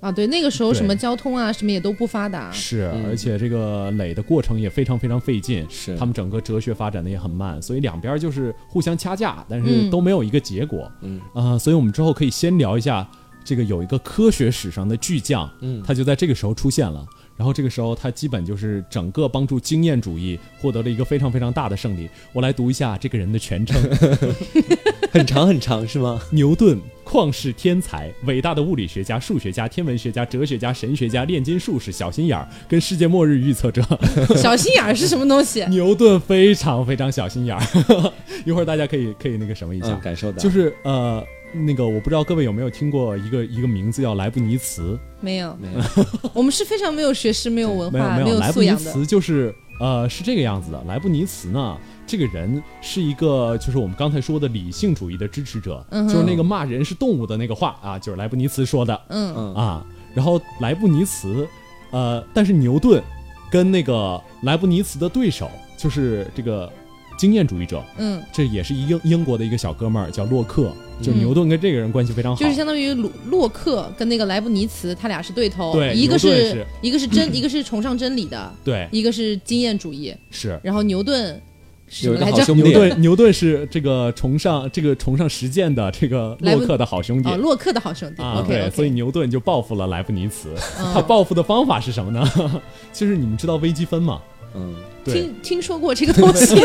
[0.00, 11.20] 啊，对，那个时候什么交通啊，什么也都不发达，是，而且这个垒的过程也非常非常费劲，是，他们整个哲学发展的也很慢，所以两边就是互相掐架，但是都没有一个结果，嗯。
[11.32, 13.08] 啊，所以我们之后可以先聊一下
[13.44, 17.06] 这个有一个科学史上的巨匠，嗯，他就在这个时候出现了。
[17.36, 22.08] 然后这个时候，他基本就是整个帮助经验主义获得了一个非常非常大的胜利。
[22.32, 23.82] 我来读一下这个人的全称
[25.12, 26.20] 很长很长是吗？
[26.30, 33.82] 牛顿，旷世天才，伟大的物理学家、数学家、天文学家、哲学家、神学家、炼金术士、小心眼儿，跟世界末日预测者。
[34.36, 35.64] 小心眼儿是什么东西？
[35.66, 38.12] 牛顿非常非常小心眼儿。
[38.44, 41.24] 一会儿大家可以可以那个什么一下，感受到，就是呃。
[41.54, 44.98] 那个我不知道各位有没有听过一个一个名字叫莱布尼茨？
[45.20, 45.80] 没有，没有。
[46.34, 50.82] 我们是非常没有学识、没有文化、没有莱布尼茨就是呃是这个样子的。
[50.86, 59.00] 莱布尼茨呢，这个人是一个就是我们刚才说的理性主义的支持者，就是那个骂人是动物的那个话啊，就是莱布尼茨说的。
[59.08, 61.46] 嗯嗯啊，然后莱布尼茨，
[61.90, 63.02] 呃，但是牛顿
[63.50, 66.70] 跟那个莱布尼茨的对手就是这个。
[67.16, 81.40] 经验主义者，嗯，这也是英英国的一个小哥们儿，叫洛克，就牛顿跟这个人关系非常好，就是相当于洛洛克跟那个莱布尼茨，他俩是对头，对，一个是一个是真， 一个是崇尚真理的，对，一个是经验主义，是，然后牛顿
[81.86, 90.54] 是来着，牛顿牛顿是这个崇尚这个崇尚实践的这个洛克的 好兄弟，洛克的好兄弟啊，对，所以牛顿就报复了莱布尼茨，
[90.92, 92.28] 他报复的方法是什么呢？
[92.92, 94.20] 就是你们知道微积分吗？
[94.54, 94.74] 嗯。
[95.04, 96.54] 听听说过这个东西，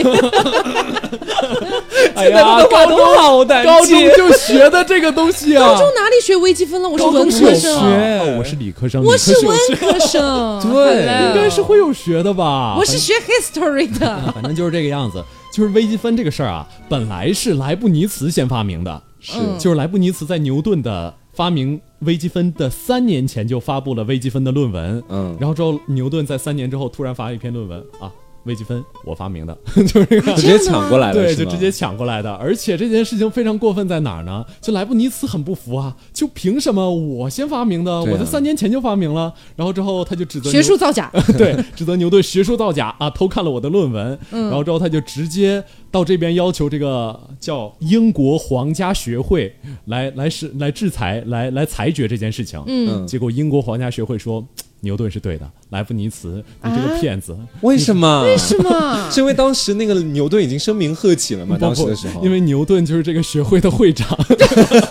[2.16, 5.68] 哎呀，高中好的，高中就学的这个东西啊！
[5.68, 6.88] 高中哪里学微积分了？
[6.88, 12.76] 我是文科生，我是理科生，我是文科生，对，应该是会有学的吧？
[12.80, 15.22] 我是学 history 的， 反正就是这个样子。
[15.52, 21.14] 就是微积分这个事儿啊，本来是莱布尼茨先发明的，是，就是莱布尼茨在牛顿的。
[21.32, 28.12] 发明微积分的三年前就发布了微积分的论文，嗯，然后之后牛顿在三年之后突然发了一篇论文啊。
[28.46, 32.34] 微积分我发明的， 就是直接抢过来的，对，就直接抢过来的。
[32.36, 34.46] 而且这件事情非常过分在哪儿呢？
[34.62, 38.02] 就莱布尼茨很不服啊，就凭什么我先发明的？
[38.04, 39.34] 我在三年前就发明了。
[39.56, 44.18] 然后之后他就指责学术造假， 对，指责牛顿学术造假啊，偷看了我的论文。
[44.32, 49.54] 然后之后他就直接到这边要求这个叫英国皇家学会
[49.86, 52.62] 来来是来制裁，来来裁决这件事情。
[52.68, 54.46] 嗯，结果英国皇家学会说。
[54.82, 58.24] 牛顿是对的，莱布尼茨，你这个骗子，为什么？
[58.24, 59.10] 为什么？
[59.12, 61.58] 是因为当时那个牛顿已经声名鹤起了嘛？
[61.60, 64.18] 当时的时候，因为牛顿就是这个学会的会长，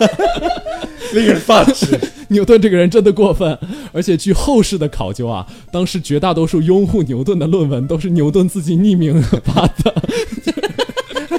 [1.15, 1.99] 令人发指。
[2.31, 3.59] 牛顿这个人真的过分，
[3.91, 9.95] 而且据后世的考究啊，当时绝大多数拥护牛顿的论文都是牛顿自己匿名发的。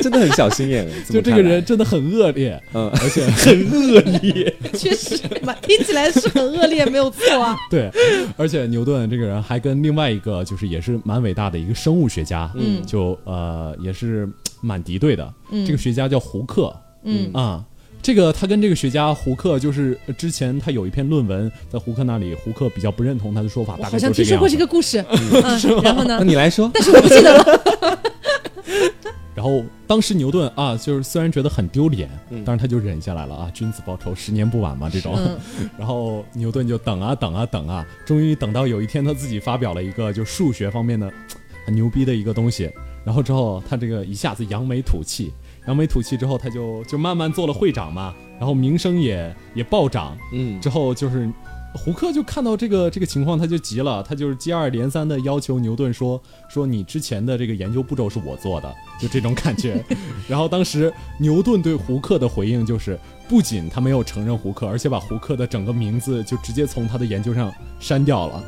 [0.01, 7.57] 真的很小心眼， 就这个人真的很恶劣，嗯，而且很恶劣， 确实嘛，听起来是很恶劣，没有错啊。
[7.71, 7.89] 对，
[8.37, 14.29] 而且牛顿这个人还跟另外一个就是也是蛮伟大的一个生物学家，嗯，就呃也是
[14.61, 15.33] 蛮敌对的。
[15.65, 17.63] 这个学家叫胡克，嗯啊。
[18.01, 26.15] 这个他跟这个学家胡克，就是之前他有一篇论文在胡克那里，胡克比较不认同他的说法，大概好像听说过这个故事，嗯，然后呢？
[26.17, 27.99] 那你来说，但是我不记得了。
[29.39, 32.09] 然后当时牛顿啊，就是虽然觉得很丢脸，
[32.45, 35.17] 但是他就忍下来了啊，君子报仇，十年不晚嘛，这种。
[35.79, 41.09] 然后牛顿就等啊等啊等啊，终于等到有一天他自己发表了一个就数学方面的
[41.65, 42.69] 很牛逼的一个东西，
[43.05, 45.31] 然后之后他这个一下子扬眉吐气。
[45.67, 50.17] 扬眉吐气之后，他就就慢慢做了会长嘛，然后名声也也暴涨。
[50.33, 51.31] 嗯，之后就是
[51.73, 59.83] 胡克就看到这个这个情况，他就急了，他就是接二连三的要求牛顿说说你之前的这个研究步骤是我做的，就这种感觉。
[60.27, 68.43] 然后当时牛顿对胡克的回应就是，不仅他没有承认胡克，而且把胡克的整个名字就直接从他的研究上删掉了。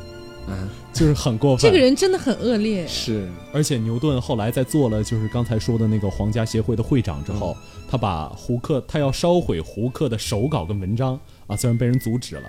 [0.48, 1.70] 啊，就是很过分。
[1.70, 2.84] 这个人真的很恶劣。
[2.88, 7.56] 是，而且牛顿后来在做了就是刚才说的那个皇家协会的会长之后，
[7.88, 12.42] 他把胡克他要烧毁胡克的手稿跟文章啊，虽然被人阻止了，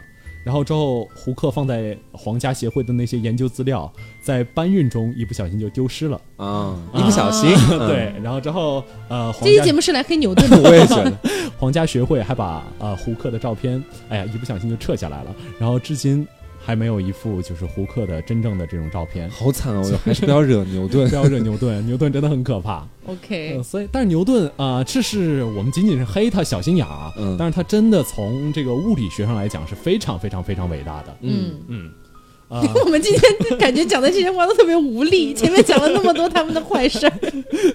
[0.44, 6.20] 然后之后胡克放在皇家协会的那些研究资料在搬运中一不小心就丢失了。
[6.38, 7.50] 啊，一不小心。
[7.88, 11.14] 对，然后之后呃，这期节目是来黑牛顿的， 我也觉得，
[11.58, 16.28] 皇家学会还把呃胡克的照片，哎呀，一不小心就撤下来了，然后至今。
[16.66, 20.00] 还没有一幅就是胡克的真正的这种照片，好惨哦！
[20.06, 22.88] 还是不要惹牛顿， 不要惹牛顿，牛顿真的很可怕。
[23.06, 31.16] OK，所以但是牛顿啊，这是我们仅仅是黑他小心眼啊，嗯，但是他真的从这个物理学上来讲是非常非常非常伟大的。
[31.22, 31.92] 嗯嗯，
[32.86, 37.14] 我们今天感觉讲的这些话都特别无力， 前面讲了那么多他们的坏事儿，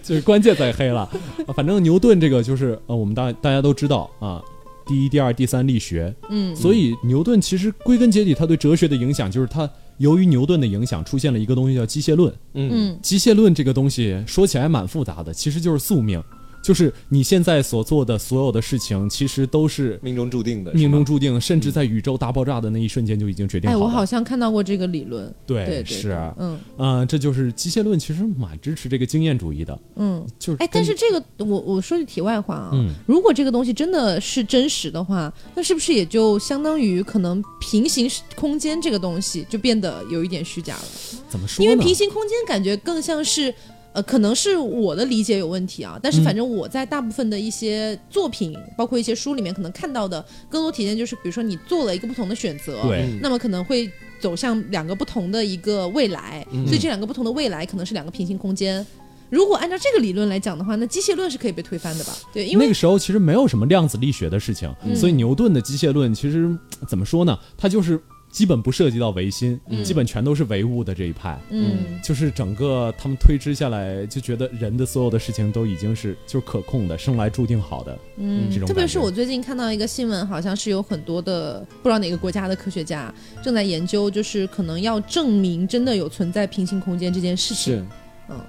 [0.03, 1.07] 就是关键在黑了。
[1.55, 4.43] 反正牛顿这个就是呃，我们大大家都知道啊。
[4.89, 16.23] 第一、第二、第三力学，嗯，所以牛顿其实归根结底，他对哲学的影响就是他由于牛顿的影响，出现了一个东西叫机械论，嗯，机械论这个东西说起来蛮复杂的，其实就是宿命。
[16.63, 20.73] 就是你现在所做的所有的事情，其实都是命中注定的。
[20.73, 23.81] 命中注定，甚至在宇宙大爆炸的那一瞬间就已经决定好了。
[23.81, 25.33] 哎，我好像看到过这个理论。
[25.47, 29.79] 对，是，嗯嗯，这就是机械论，其实蛮支持这个经验主义的。
[29.97, 30.59] 嗯，就是。
[30.63, 32.73] 哎，但是这个，我我说句题外话啊，
[33.07, 40.85] 如果这个东西真的是真实的话，那是不是也就相当于可能平行空间这个东西就变得有一点虚假了？
[41.31, 41.65] 怎么说？
[41.65, 43.55] 因为平行空间感觉更像是。
[43.99, 58.87] 呃，可能是我的理解有问题啊，但是反正我在大部分的一些作品，包括一些书里面，可能看到的更多体现就是，比如说你做了一个不同的选择，对，那么可能会走向两个不同的一个未来，所以这两个不同的未来可能是两个平行空间。
[59.31, 62.13] 如果按照这个理论来讲的话，那机械论是可以被推翻的吧？
[62.33, 66.49] 对，因为那个时候其实没有什么量子力学的事情，所以牛顿的机械论其实
[66.89, 67.37] 怎么说呢？
[67.57, 68.01] 它就是。
[68.31, 71.39] 基本不涉及到唯心，基本全都是唯物的这一派。
[71.51, 77.99] 嗯，就是整个他们推知下来，就觉得人的所有的事情都已经是就可控的，生来注定好的。
[78.17, 78.69] 嗯，这种。
[78.69, 83.13] 特别是我最近看到一个新闻，好像是有很多的不知道哪个国家的科学家
[83.43, 87.75] 正在研究，就是可能要证明真的有存在平行空间这件事情。
[87.75, 87.85] 是，
[88.29, 88.41] 嗯，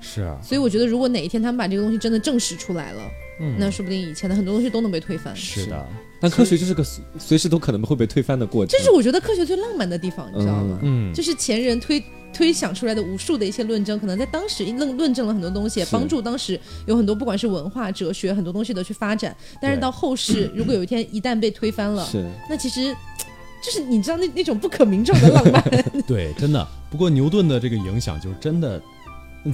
[0.00, 0.38] 是啊。
[0.42, 3.02] 所以我觉得，如果哪一天他们把这个东西真的证实出来了，
[3.40, 5.34] 嗯，那说不定以前的很多东西都能被推翻。
[5.34, 5.86] 是的。
[6.20, 6.84] 但科学就是个
[7.18, 8.78] 随时都可能会被推翻的过程。
[8.78, 10.78] 这是我觉得科学最浪漫的地方，你知道吗？
[10.82, 19.34] 嗯，就是前人推推想出来的无数的一些论证，可能在当时论论证了很多东西，帮助当时有很多不管是文化、哲学很多东西的去发展。
[19.62, 22.94] 但是到后世，如果有一天一旦被推翻了，是那其实
[23.64, 25.64] 就是你知道那那种不可名状的浪漫。
[26.06, 26.68] 对，真的。
[26.90, 28.78] 不过牛顿的这个影响就是真的。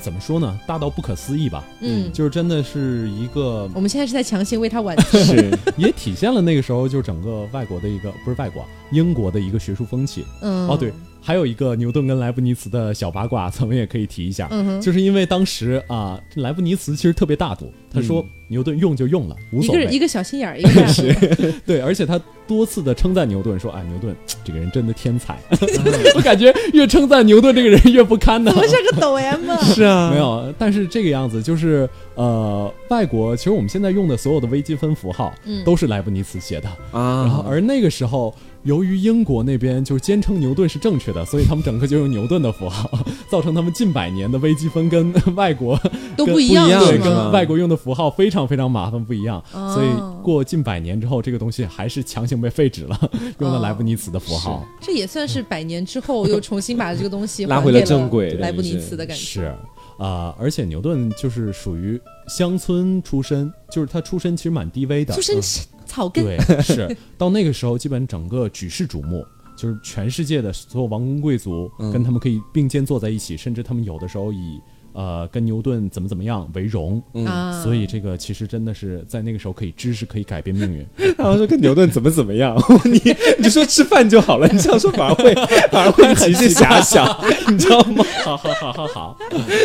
[0.00, 0.58] 怎么说呢？
[0.66, 1.64] 大到不可思议吧。
[1.80, 3.70] 嗯，就是真的是一个。
[3.74, 10.24] 我们现在是在强行为他挽救， 是 也体现了那个时候就整个外国的一个不是外国，英国的一个学术风气。
[10.40, 10.92] 嗯，哦对。
[11.26, 14.48] 还有一个牛顿跟莱布尼茨的小八卦，咱们也可以提一下，
[14.80, 25.36] 就是因为当时啊，莱布尼茨其实特别大度，他说牛顿用就用了，无所谓，一个小心眼儿，一个 是，对，而且他多次的称赞牛顿，说啊，牛顿这个人真的天才，
[26.14, 29.58] 我感觉越称赞牛顿这个人越不堪呢，怎么像个抖 M 啊？
[29.64, 35.34] 是啊，没有，但是这个样子就是呃，外国其实我们现在用的所有的微积分符号，
[35.64, 36.68] 都是莱布尼茨写的。
[36.92, 38.32] 啊，然后而那个时候。
[38.66, 42.90] 由于英国那边就是坚称牛顿是正确的，所以他们整个就用牛顿的符号，
[43.30, 45.80] 造成他们近百年的微积分跟 外国
[46.16, 49.42] 都不一样，对，跟外国用的符号非常非常麻烦不一样。
[49.52, 49.88] 所以
[50.22, 54.66] 过近百年之后，这个东西还是强行被废止了， 用了莱布尼茨的符号。
[54.80, 59.22] 这也算是百年之后又重新把这个东西拉回了正轨，莱布尼茨的感觉。
[59.22, 59.54] 是。
[59.98, 61.98] 啊，而且牛顿就是属于
[62.28, 65.40] 乡村出身，就是他出身其实蛮低微的，出身。
[65.86, 69.24] 草根对是到那个时候，基本整个举世瞩目，
[69.56, 74.60] 就是全世界的所有王公贵族跟他们可以并肩坐在一起，甚至他们有的时候以
[74.92, 80.86] 呃跟牛顿怎么怎么样为荣，嗯，所以这个其实真的是在那个时候可以知识可以改变命运。
[81.18, 83.00] 然后说跟牛顿怎么怎么样， 你
[83.38, 85.34] 你就说吃饭就好了，你这样说反而会
[85.70, 87.06] 反而会极致遐想，
[87.52, 88.04] 你知道吗？
[88.24, 89.18] 好好好好好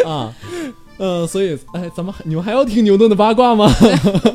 [0.05, 0.33] 啊。
[0.97, 3.67] 呃，所以，哎，咱们你们还要听牛顿的八卦吗？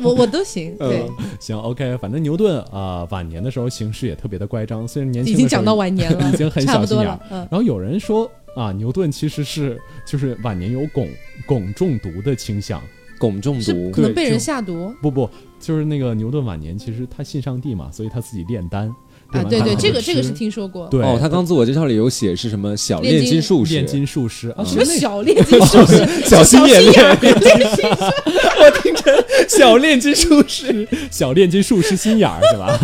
[0.03, 1.03] 我我都行， 对，
[1.39, 7.19] 行，OK，反正牛顿啊，晚年的时候行事也特别的乖张，虽然年轻已经讲到晚年了，已经很 小心眼了。
[7.29, 11.07] 然后有人说啊，牛顿其实是就是晚年有汞
[11.47, 12.81] 汞中毒的倾向，
[13.19, 14.93] 汞中毒可能被人下毒？
[15.01, 15.29] 不不，
[15.59, 18.93] 就是那个牛顿晚年其实他信上帝嘛，所以他自己炼丹。
[19.31, 20.87] 啊，对对，这个这个是听说过。
[20.87, 27.81] 对哦，他刚自我介绍里有写是什么小炼金术师，炼金术师啊，什么小炼金术师，小心眼炼金术师，
[28.59, 29.13] 我听成
[29.47, 32.79] 小炼金术师，小炼金术师心眼儿是吧？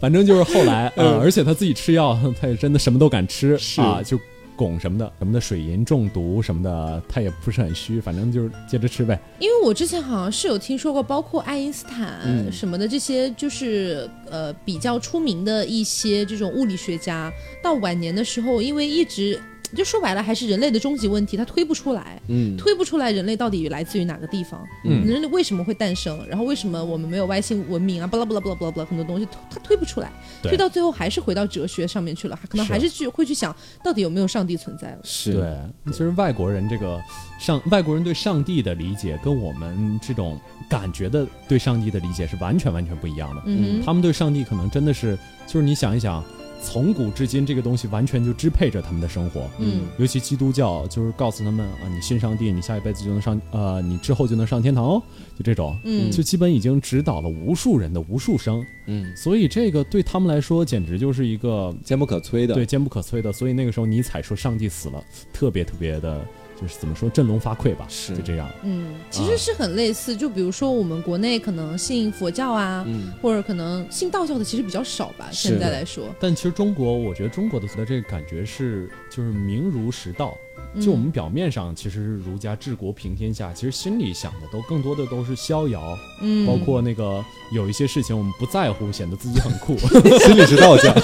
[0.00, 4.18] 反正就是后来啊，而且他自己吃药，他也真的什么都敢吃啊，就。
[4.58, 9.18] 汞什么的，什么的水银中毒什么的，他也不是很虚，反正就是接着吃呗。
[9.38, 17.32] 因为我之前好像是有听说过，包括爱因斯坦什么的这些，就是呃比较出名的一些这种物理学家，
[17.62, 19.40] 到晚年的时候，因为一直。
[19.76, 24.66] 就说白了，还是人类的终极问题，它推不出来，嗯，推不出来，人类到底来自于哪个地方？
[24.84, 26.18] 嗯，人类为什么会诞生？
[26.28, 28.06] 然后为什么我们没有外星文明啊？
[28.06, 30.10] 巴拉巴拉巴拉巴拉巴拉，很多东西它推不出来，
[30.42, 33.54] 推到最后还是回到哲学上面去了，可能还是去会去想
[33.84, 34.98] 到底有没有上帝存在了。
[35.04, 36.98] 是对，其实外国人这个
[37.38, 43.42] 上外国人对上帝的理解跟我们这种感觉的对上帝的理解是完全完全不一样的。
[43.46, 46.24] 嗯，他们对上帝可能真的是就是你想一想。
[46.60, 49.48] 从古至今，这个东西完全就支配着他们的生活。
[49.58, 55.02] 嗯，尤其基督教就是告诉他们啊，你信上帝，你下一辈子就能上，呃，你之后就能上天堂哦，
[55.36, 55.78] 就这种。
[55.84, 58.64] 嗯，就基本已经指导了无数人的无数生。
[58.86, 62.54] 嗯，所以这个对他们来说简直就是一个坚不可摧的。
[62.54, 63.32] 对，坚不可摧的。
[63.32, 65.02] 所以那个时候尼采说上帝死了，
[65.32, 66.20] 特别特别的。
[66.60, 68.50] 就是怎么说振聋发聩吧，是就这样。
[68.62, 70.16] 嗯，其实是很类似。
[70.16, 72.86] 就比如说我们国内可能信佛教啊，
[73.22, 75.28] 或者可能信道教的其实比较少吧。
[75.30, 80.36] 现在来说，但其实中国，我觉得中国的的这个感觉是，就是名儒实道。
[80.80, 85.98] 就我们表面上其实儒家治国平天下，其实心里想的都更多的都是逍遥。
[86.20, 89.76] 嗯，包括那个有一些事情我们不在乎，显得自己很酷。
[90.20, 90.94] 心里是道家。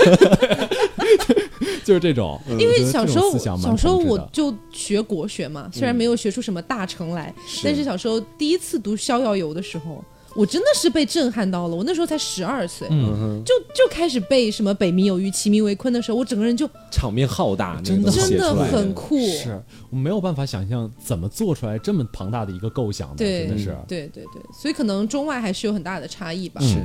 [1.85, 10.03] 就是这种，因为小时候小时候我就学国学嘛，虽然没有学出什么大成来，但是小时候第一次读《逍遥游》的时候，
[10.37, 11.77] 我真的是被震撼到了。
[11.77, 19.19] 我那时候才十二岁，嗯就就开始背什么“北冥有鱼，其名为鲲”的时候，我整个人就场面浩大，真的真的很酷。
[19.19, 23.77] 是我没有办法想象怎么做出来这么庞大的一个构想的，真的是。
[23.87, 26.61] 对对对，所以可能中外还是有很大的差异吧。
[26.61, 26.79] 是，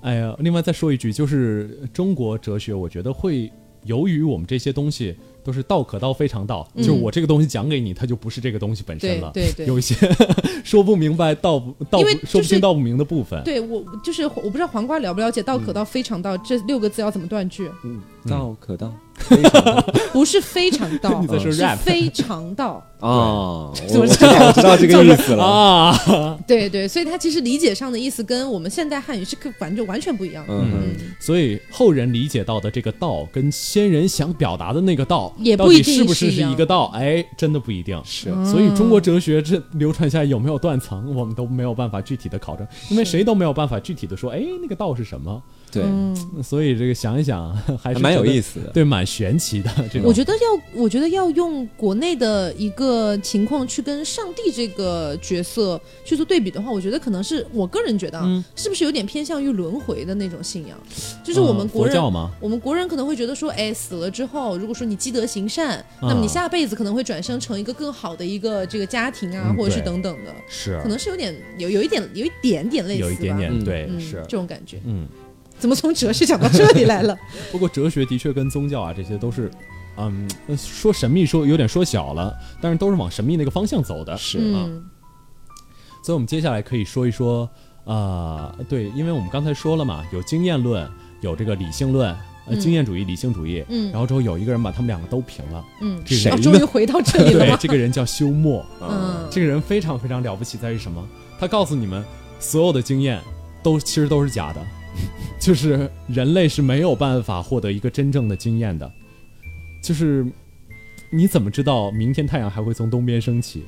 [0.00, 3.52] 哎呀，另外再说一句，就是中国哲学，我觉得会。
[3.84, 5.16] 由于我们这些东西
[5.46, 9.30] 都是道可道非常道，就我这个东西讲给你，它就不是这个东西本身了。
[9.32, 9.94] 对对，有一些
[10.64, 13.40] 说不明白道不道说不清道不明的部分。
[13.44, 17.70] 对我就是我不知道黄瓜了不了解道可道非常道这六个字要怎么断句？
[17.84, 18.92] 嗯，道可道。
[20.12, 23.70] 不是非常道， 是非常道啊！
[23.90, 26.38] 我知道，我知道这个意思了啊！
[26.46, 30.44] 对对，所以他其实理解上的意思跟我们现代汉语是完就完全不一样。
[30.48, 36.86] 嗯，所以后人理解到的这个道，跟先人想表达的那个道，也不一定是不是是一个道？
[36.94, 38.30] 哎，真的不一定是。
[38.44, 45.42] 所以中国哲学这流传下来有没有断层，我们都没有办法具体的考证，因为谁都没有办法具体的说，哎，那个道是什么？
[45.72, 45.82] 对，
[46.42, 47.52] 所以这个想一想
[47.82, 49.70] 还是蛮有意思的，对，蛮玄奇的。
[49.92, 58.20] 这我觉得要，我觉得要用国内的一个情况去跟上帝这个角色去做对比的话，我觉得可能是我个人觉得，
[58.54, 60.78] 是不是有点偏向于轮回的那种信仰？
[61.24, 62.00] 就是我们国人，
[62.40, 74.22] 我们国人可能会觉得说，哎，死了之后，如果说你积德行善，那么你下辈子可能会转生成一个更好的一个这个家庭啊，或者是等等的，是，可能是有点有有一点有一点点类似，有一点点对，是。
[74.28, 75.06] 这种感觉，嗯。
[75.58, 77.18] 怎么从哲学讲到这里来了？
[77.50, 79.50] 不过哲学的确跟宗教啊，这些都是，
[79.98, 84.68] 嗯，说神秘说有点说小了，但是都是往神秘那个方向走的，是啊。
[86.04, 87.48] 所以，我们接下来可以说一说，
[87.84, 90.88] 啊，对，因为我们刚才说了嘛，有经验论，
[91.20, 92.14] 有这个理性论，
[92.46, 101.04] 呃，经验主义、理性主义，嗯，然后之后有一个人把他们两个都平了，嗯，谁终于回到这里了 对，这个人叫休谟，嗯，这个人非常非常了不起，在于什么？
[101.40, 102.04] 他告诉你们，
[102.38, 103.20] 所有的经验
[103.62, 104.60] 都其实都是假的。
[105.38, 108.90] 就是人类是没有办法获得一个真正的经验的，
[109.86, 110.26] 就是
[111.10, 113.62] 你怎么知道明天太阳还会从东边升起？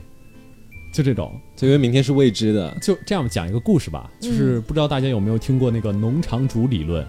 [0.93, 2.77] 就这种，就因为明天是未知的。
[2.83, 7.07] 就这样讲一个故事吧，就是不知道大家有没有听过那个农场主理论，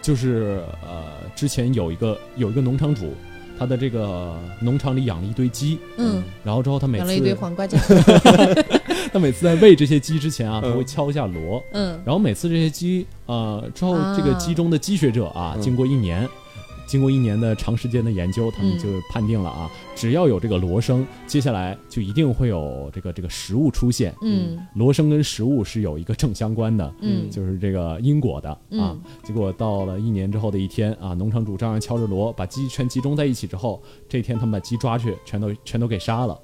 [0.00, 3.12] 就是呃，之前有一个有一个农场主，
[3.58, 7.80] 他的这个农场里养了一堆鸡，嗯，然后之后他每次养了一堆黄瓜酱，
[9.12, 16.28] 他每次在喂这些鸡之前啊，他会敲一下锣，嗯，然后每次这些鸡呃之后这个鸡中的鸡学者啊，经过一年。
[16.86, 24.14] 经过一年的长时间的研究，他们就判定了啊，只要有这个锣声，接下来就一定会有这个这个食物出现。
[24.22, 28.96] 嗯，锣声跟食物是有一个正相关的，嗯，就是这个因果的啊。
[29.22, 36.38] 结果到了一年之后的一天啊，农场主照样敲着锣，把鸡全集中在一起之后，这天他们把鸡抓去，全都全都给杀了。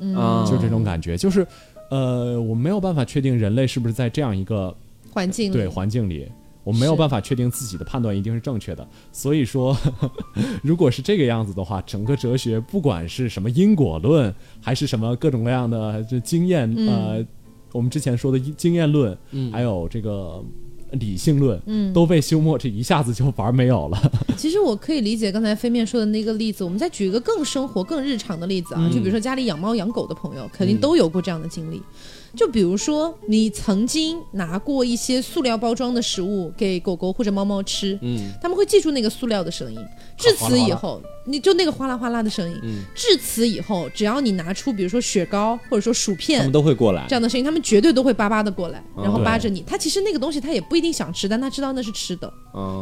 [0.00, 1.46] 嗯，就这种感觉，就是
[1.90, 4.74] 呃，我没有办法确定人类是不是在这样一个
[5.12, 6.28] 环境对环境里。
[6.64, 9.76] 我没有办法确定自己的判断一定是正确的，所以说，
[10.64, 17.22] 如果是这个样子的话，整个哲学不管是什么因果论，还是什么各种各样的这经验，呃，
[17.72, 19.16] 我们之前说的经验论，
[19.52, 20.42] 还有这个
[20.92, 24.12] 理性论，嗯，都被休谟这一下子就玩没有了。
[24.38, 31.82] 其实我可以理解刚才飞面说的那个例子，我们再举一个更生活、更日常的例子啊，就比如说家里养猫养狗的朋友，肯定都有过这样的经历。
[32.36, 39.78] 就比如说，你曾经拿过一些塑料包装的食物给狗狗或者猫猫吃，嗯，他们会记住那个塑料的声音。
[40.16, 42.56] 至此以后，你就那个哗啦哗啦的声音。
[42.62, 49.62] 嗯，至此以后，只要你拿出比如说雪糕或者说薯片，他们都会过来这样的声音，他们绝对都会巴巴的过来，然后扒着你。
[49.66, 52.32] 他其实那个东西他也不一定想吃，但他知道那是吃的。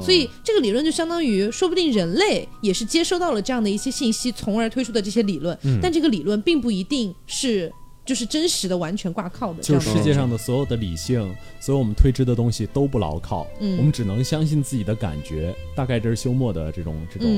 [0.03, 5.57] 所以这个理论就相当于，说不定人类也是接收到了这样的一些信息，从而推出的这些理论。
[5.83, 7.71] 但这个理论并不一定是。
[8.05, 9.63] 就是真实的，完全挂靠的。
[9.63, 13.47] 就是世界上的所有的理性，所有我们推知的东西都不牢靠。
[13.61, 15.55] 嗯，我们只能相信自己的感觉。
[15.77, 17.29] 大概这是休谟的这种这种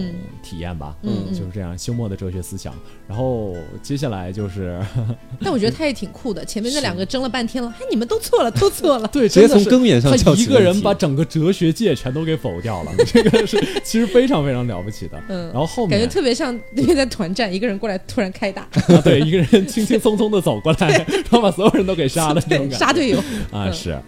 [0.42, 0.96] 体验吧。
[1.02, 2.74] 嗯，就是这样，休谟的哲学思想。
[3.06, 4.80] 然后接下来就是，
[5.40, 6.42] 但我觉得他也挺酷的。
[6.44, 9.06] 前面那两个争了半天了， 哎，你们都错了，都错了。
[9.08, 12.92] 对，直接从根源上他一个人把整个哲学界全都给否掉了。
[13.06, 15.22] 这个是其实非常非常了不起的。
[15.28, 18.66] 嗯，然后后面感觉特别像那边在团战，一个人过来突然开打。
[19.04, 20.53] 对，一个人轻轻松松的走。
[20.55, 23.18] 走过来，然后把所有人都给杀了，这种杀队友。
[23.50, 23.90] 啊是。
[23.90, 24.02] 啊，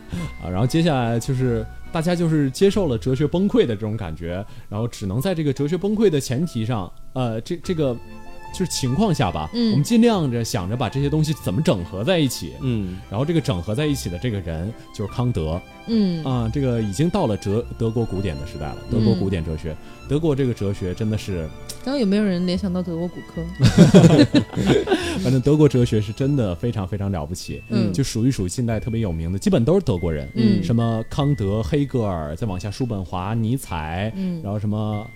[0.51, 7.97] 然后接下来就是大家就是接受了哲学崩溃的这种感觉，然后只能在这个哲学崩溃的前提上，呃，这这个
[8.57, 9.73] 就是情况下吧，嗯。
[9.73, 16.25] 我们尽量着想着把这些东西怎么整合在一起，嗯，然后这个整合在一起的这个人就是康德，嗯。
[16.25, 19.77] 啊，这个已经到了哲德国古典的时代了，德国古典哲学，
[20.09, 21.47] 德国这个哲学真的是。
[21.85, 23.45] 刚刚有没有人联想到德国骨科？
[25.23, 35.09] 反正德国哲学是真的非常非常了不起，嗯，就数一数近代特别有名的，基本都是德国人，嗯，什么康德、黑格尔，再往下叔本华、尼采，嗯，然后什么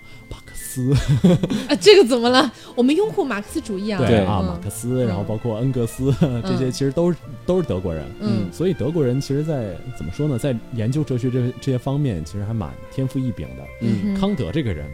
[0.71, 0.95] 马克思，
[1.67, 2.51] 啊，这个怎么了？
[2.75, 6.13] 我们拥护马克思主义啊，对啊，马克思，然后包括恩格斯
[6.45, 14.89] 这些，其实都是都是德国人，嗯，所以德国人其实，在怎么说呢，在研究哲学这这些方面，其实还蛮天赋异禀的，嗯，康德这个人。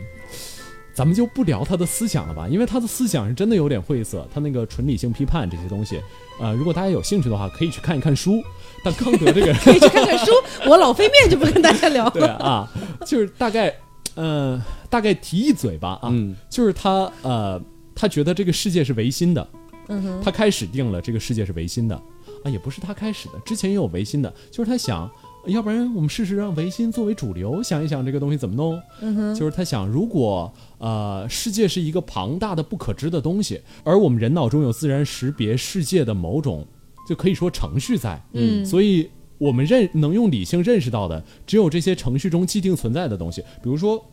[0.93, 4.27] 咱们就不聊他的思想了吧，因为他的思想是真的有点晦涩。
[4.33, 6.01] 他那个纯理性批判这些东西，
[6.39, 8.41] 呃，如果大家有兴趣的话，可以去看一看书。
[8.83, 10.31] 但康德这个可以去看看书，
[10.65, 12.11] 我老飞面就不跟大家聊了。
[12.17, 12.67] 对啊，
[13.05, 13.71] 就是大概，
[14.17, 16.11] 呃，大概提一嘴吧啊，
[16.49, 17.61] 就是他呃，
[17.95, 19.47] 他觉得这个世界是唯心的，
[19.87, 21.95] 嗯哼，他开始定了这个世界是唯心的
[22.43, 25.09] 啊，也不是他开始的，之前也有唯心的，就是他想。
[25.45, 28.77] 要不然我们试试让唯心作为主流，想一想这个东西怎么弄。
[28.99, 36.67] 嗯哼，就是他想，如果呃世界是一个庞大的不可知的东西，而我们人脑中有自然识别世界的某种，
[37.07, 38.21] 就可以说程序在。
[38.33, 43.41] 嗯，所以我们认能用理性认识到的，只有这些程序中既定存在的东西。
[43.61, 44.03] 比如说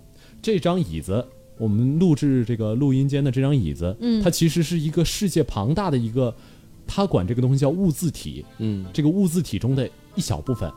[0.42, 1.26] 这张椅子，
[1.58, 6.34] 我们录制这个录音间的这张椅子，嗯，它其实是一个世界庞大的一个，
[6.86, 8.44] 他管这个东西叫物字体。
[8.58, 10.70] 嗯，这个物字体中的一小部分。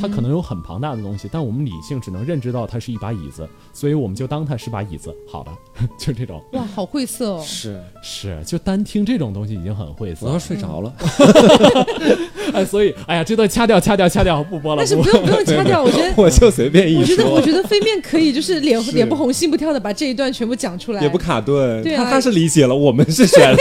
[0.00, 5.14] 它可能有很庞大的东西，但我们理性只能认知到它是一把椅子，所以我们就当它是把椅子。
[5.26, 5.50] 好的，
[5.98, 6.42] 就这种。
[6.52, 7.42] 哇，好晦涩哦。
[7.44, 10.26] 是是，就单听这种东西已经很晦涩。
[10.26, 10.92] 我要睡着了。
[12.52, 14.78] 哎，所以，哎呀，这段掐掉，掐掉，掐掉，不播了。
[14.78, 17.14] 但是不用不用掐掉，我觉得 我就随便一说。
[17.14, 21.82] 我觉得我觉得飞面可以，就是脸脸不红心不跳的把这一段全部讲出来，也不卡顿。
[21.82, 23.58] 对啊，他是理解了，我们是选了。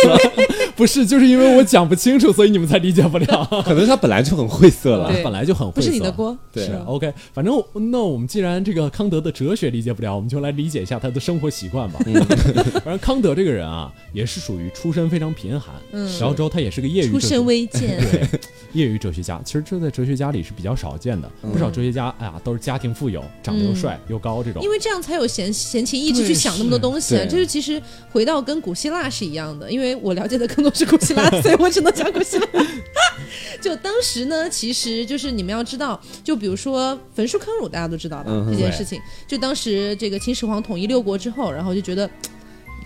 [0.76, 3.64] 不是，就是因为我讲不清楚，所以你们才理解不了。
[3.64, 6.09] 可能他本来就很晦涩了，本来就很晦涩。
[6.12, 6.86] 不是你的锅。
[6.86, 12.00] 对，OK，反正那我们既然这个康德的哲学理解不了，我们就来理解一下他的生活习惯吧。
[12.84, 18.28] 反正康德这个人啊，也是属于出身非常贫寒，然后之后他也是个业余出身微贱， 对，
[18.74, 19.42] 业余哲学家。
[19.44, 24.62] 其实这在哲学家里是比较少见的，不少哲学家，哎呀，都是家庭富有，长得又帅又高这种。
[24.64, 27.18] 因为这样才有闲闲情逸致去想那么多东西。
[27.30, 27.82] 就是其实
[28.12, 32.46] 回到跟古希腊是一样的，因为我了解的更多是古希腊，所以我只能讲古希腊。
[33.62, 38.46] 就当时呢，其实就是你们要知道，就比如说焚书坑儒，大家都知道吧？
[38.50, 42.10] 这件事情，就当时这个秦始皇统一六国之后，然后就觉得。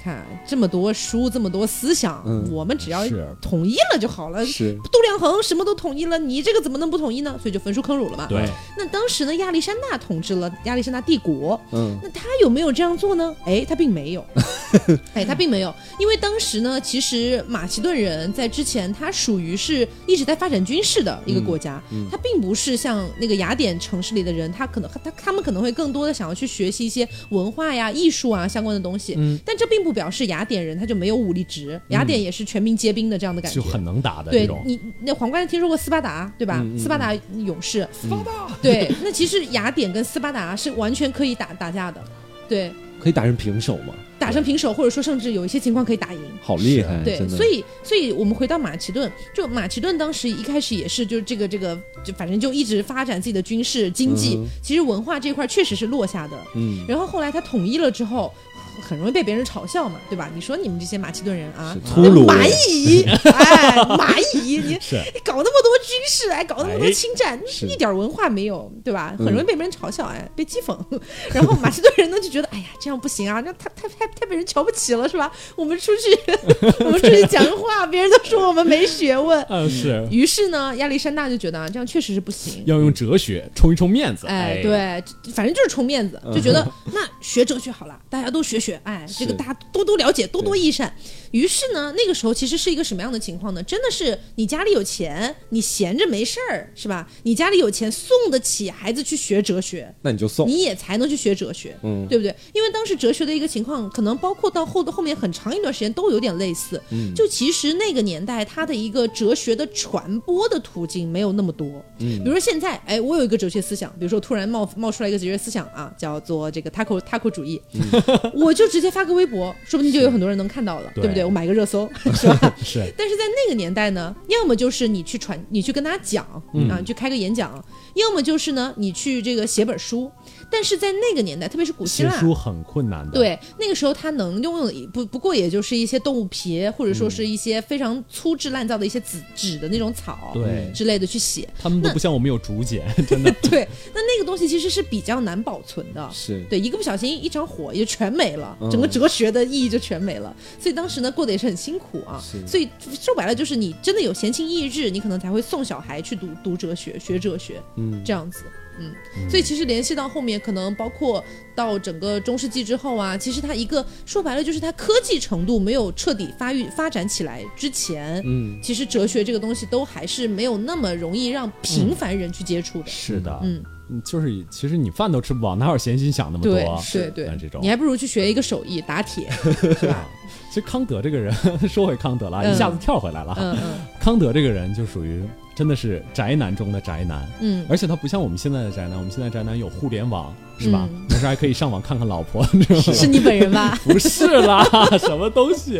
[0.03, 3.03] 看这么多书，这么多思想，我们只要
[3.41, 4.45] 统一了就好了。
[4.45, 7.39] 是度量衡什么都统一了，你这个怎么能不统一呢？
[7.41, 8.27] 所以就焚书坑儒了嘛。
[8.27, 8.45] 对。
[8.77, 11.59] 那当时呢，亚历山大统治了亚历山大帝国。
[11.71, 11.97] 嗯。
[12.03, 13.33] 那他有没有这样做呢？
[13.45, 14.25] 哎，他并没有。
[15.13, 21.79] 哎，他并没有，因为当时呢，其实马其顿人在之前，他属于是一直在发展军事的一个国家，
[22.09, 29.13] 他并不是像那个雅典城市里的人，他可能他他们可能会更多的想要去学习一些文化呀、艺术啊相关的东西。
[29.15, 29.37] 嗯。
[29.45, 36.65] 但这并不表示雅典人他就没有武力值，雅典也是全民皆兵的这样的感觉，就很能打的对你那皇冠听说过斯巴达对吧？
[36.77, 37.13] 斯巴达
[37.45, 37.87] 勇士。
[37.91, 38.57] 斯巴达。
[38.61, 42.03] 对，那其实雅典跟斯巴达是完全可以打打架的，
[42.49, 42.71] 对。
[42.99, 43.93] 可以打成平手吗？
[44.17, 47.03] 打成平手，或者说甚至有一些情况可以打赢，好厉害！
[47.03, 56.37] 对，所以，所以我们回到马其顿，就马其顿当时一开始也是，就是这个这个，就反正就一直发展自己的军事经济，其实文化这块确实是落下的。
[56.55, 58.33] 嗯，然后后来他统一了之后。
[58.81, 60.29] 很容易被别人嘲笑嘛，对吧？
[60.33, 64.73] 你说你们这些马其顿人啊，蚂蚁， 哎，蚂蚁，你
[65.13, 69.15] 你搞那么多军事，哎，搞那么多侵占，一点文化没有，对吧？
[69.17, 70.77] 很容易被别人嘲笑，哎，被讥讽。
[71.33, 75.31] 然后马其顿人呢就觉得，哎呀，这样不行啊，那太太太太被人瞧不起了，是吧？
[75.55, 76.33] 我们出去，
[76.79, 79.41] 我们出去讲话，别人都说我们没学问。
[79.49, 80.05] 嗯，是。
[80.11, 84.27] 于是呢，亚历山大就觉得啊这样确实是不行，要用哲学冲一冲面子。
[84.27, 85.03] 哎，对，
[85.33, 88.79] 反正就是冲面子，就觉得那学哲学好了，大家都学学。
[88.83, 90.93] 哎，这个大家多多了解，多多益善。
[91.33, 93.61] 于是呢，那个时候其实是一个什么样的情况呢？
[93.63, 97.07] 真的是你家里有钱，你闲着没事儿是吧？
[97.23, 102.33] 你家里有钱，送得起孩子去学哲学，那你就送，你也才能去学哲学，嗯，对不对？
[102.53, 106.81] 因为当时哲学的一个情况，可能包括到后的后面很长一段时间都有点类似。
[106.89, 111.67] 嗯，就其实那个年代，它的一个哲学的传播的途径没有那么多。
[111.99, 117.61] 嗯，比如说现在，哎，我有一个哲学思想，比如说突然冒冒出来一个哲学思想啊，叫做这个 taco taco 主义，
[118.33, 118.63] 我就。
[118.63, 121.22] 就直接发个微博，说不定就有很多人能看到了，对不对？
[121.25, 122.55] 我买个热搜， 是吧？
[122.63, 122.93] 是。
[122.97, 126.23] 但是在那个年代呢，要么就是你去传，你去跟大家讲
[126.69, 127.49] 啊，你去开个演讲；
[127.95, 130.11] 要么就是呢，你去这个写本书。
[130.53, 133.13] 但是在那个年代，特别是古希腊，写书很困难的。
[133.13, 141.49] 对，那个时候他能用不不过也就是一些动物皮，或者说是一些非常粗制滥造的一些纸纸的那种草，对之类的去写。
[141.57, 143.33] 他们都不像我们有竹简， 真的。
[143.41, 146.07] 对，那那个东西其实是比较难保存的。
[146.13, 150.31] 是对，一个不小心一场火也就全没了，整个哲学的意义就全没了。
[150.59, 152.23] 所以当时呢，过得也是很辛苦啊。
[152.45, 152.69] 所以
[153.01, 158.43] 说白了，就是你真的有闲情逸致，你可能才会送小孩去读读哲学、学哲学，嗯，这样子。
[158.79, 161.23] 嗯，所以其实联系到后面，可能包括
[161.55, 172.87] 到整个中世纪之后啊，其实它一个说白了就是它科技程度没有彻底发育发展起来之前，嗯，其实哲学这个东西都还是没有那么容易让平凡人去接触的。
[172.87, 173.63] 是的，嗯，
[174.03, 176.55] 就是其实你饭都吃不饱，哪有闲心想那么多？
[176.57, 179.29] 啊对对这种，你还不如去学一个手艺，打铁，
[179.79, 180.07] 是吧？
[180.49, 181.33] 其实康德这个人，
[181.69, 183.35] 说回康德了，一下子跳回来了。
[183.39, 185.23] 嗯嗯，康德这个人就属于。
[185.55, 190.89] 真的是宅男中的宅男，嗯，而且他不像我们现在的宅男，我们现在宅男有互联网，是吧？
[191.09, 192.43] 有时还可以上网看看老婆，
[192.93, 193.77] 是你本人吧？
[193.85, 194.63] 不是啦，
[194.97, 195.79] 什么东西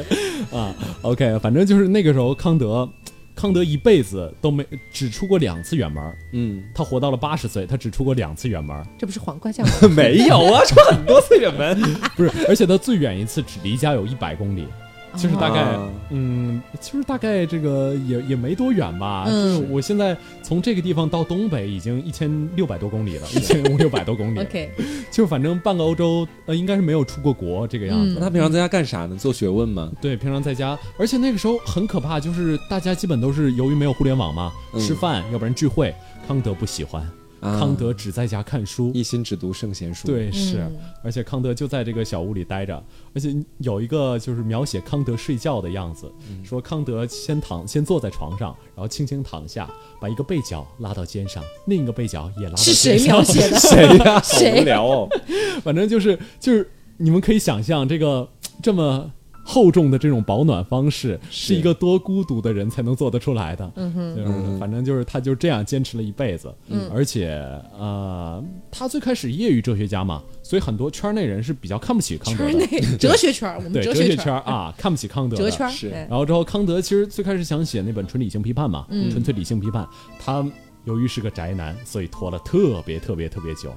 [0.52, 2.88] 啊？OK，反正就是那个时候，康德，
[3.36, 6.04] 康德一辈子都没只出过两次远门，
[6.34, 9.74] 嗯，他活到了八十岁，他只出过两次远门，这不是皇冠像吗？
[9.96, 11.82] 没有啊，出很多次远门，
[12.16, 14.68] 不是，而且他最远一次只离家有一百公里。
[15.16, 15.78] 就是大概，
[16.10, 19.26] 嗯，其实大概这个也也没多远吧。
[19.28, 24.40] 就是我现在从这个地方到东北已经一千六百多公里了，一千五六百多公里。
[24.40, 24.72] OK，
[25.12, 28.20] 就反正半个欧洲，呃，应该是没有出过国这个样子。
[28.20, 29.16] 他平常在家干啥呢？
[29.16, 29.92] 做学问吗？
[30.02, 30.78] 对，平常在家。
[30.98, 35.94] 而且那个时候很可怕，就是大家基本都是由于没有互联网嘛，吃饭要不然聚会。
[36.28, 37.06] 康德不喜欢。
[37.44, 40.08] 康德只在家看书，一心只读圣贤书。
[40.08, 40.66] 对，是，
[41.04, 42.84] 而且康德就在这个小屋里待着，
[43.14, 46.12] 而且有一个就是描写康德睡觉的样子，
[46.44, 49.70] 说康德先躺，先坐在床上，然后轻轻躺下，
[50.00, 52.74] 把一个被角拉到肩上，另一个被角也拉到肩上。
[52.74, 53.60] 是谁描写的？
[53.60, 54.20] 谁呀？
[54.20, 54.62] 好？
[54.62, 55.10] 无聊哦。
[55.64, 58.28] 反正就是就是你们可以想象这个
[58.62, 59.12] 这么。
[59.44, 63.70] 厚重的这种保暖方式，是一个多孤独的人才能做得出来的。
[63.76, 66.54] 嗯哼，就是反正就是他就这样坚持了一辈子。
[66.70, 67.30] 嗯，而且
[67.78, 72.98] 呃，他最开始业余哲学家嘛，所以很多圈内人是比较看不起康德的。
[72.98, 75.36] 哲学圈，我们 哲学圈啊，看不起康德。
[75.36, 75.90] 哲圈是。
[75.90, 79.84] 然后之后，康德其实最开始想写那本《纯理性批判》嘛，《纯粹理性批判》，
[80.18, 80.46] 他
[80.86, 83.74] 由于是个宅男，所以拖了特别特别特别久。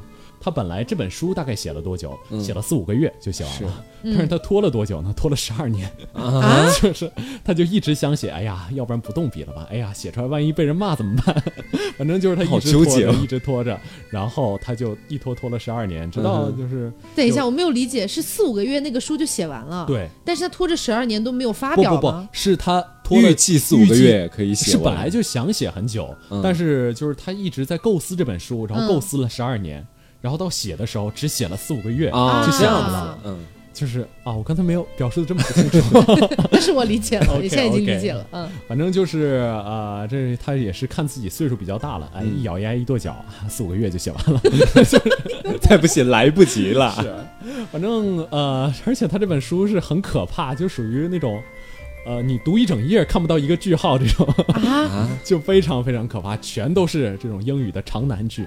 [0.46, 2.16] 他本来这本书大概写了多久？
[2.40, 4.14] 写了四五个月就写完了，嗯。
[4.16, 5.12] 但是他拖了多久呢？
[5.16, 7.10] 拖了十二年，啊， 就是
[7.44, 9.66] 他就一直想写，哎呀，要不然不动笔了吧？
[9.68, 11.42] 哎呀，写出来万一被人骂怎么办？
[11.98, 13.76] 反正就是他一直拖着，一直拖着，
[14.08, 26.40] 然后他就一拖拖了十二年，直到嗯就是、等一下，我没有理解，是四五个月那个书就写完了，，对，但是他拖着十二年都没有发不不不表吗？，是他拖了预计四五个月可以写完，是本来就想写很久，嗯。
[26.40, 28.86] 但是就是他一直在构思这本书，然后嗯。
[28.86, 29.84] 构思了十二年，
[30.20, 33.38] 然后到写的时候只写了四五个月，啊，就这样子嗯，
[33.72, 35.80] 就是啊，我刚才没有表述的这么清楚，
[36.50, 43.16] 但是我理解了 你现在已经理解了，嗯，反正就是啊、呃这他也是看自己岁数比较大了，哎，嗯一咬牙一跺脚，
[43.48, 44.40] 四五个月就写完了。
[45.60, 46.92] 再不写来不及了。
[47.00, 47.14] 是，
[47.70, 51.42] 反正呃，而且他这本书是很可怕，就属于那种。
[52.08, 55.08] 呃，你读一整页看不到一个句号，这种啊，啊！
[55.24, 58.46] 就非常非常可怕，全都是这种英语的长难句。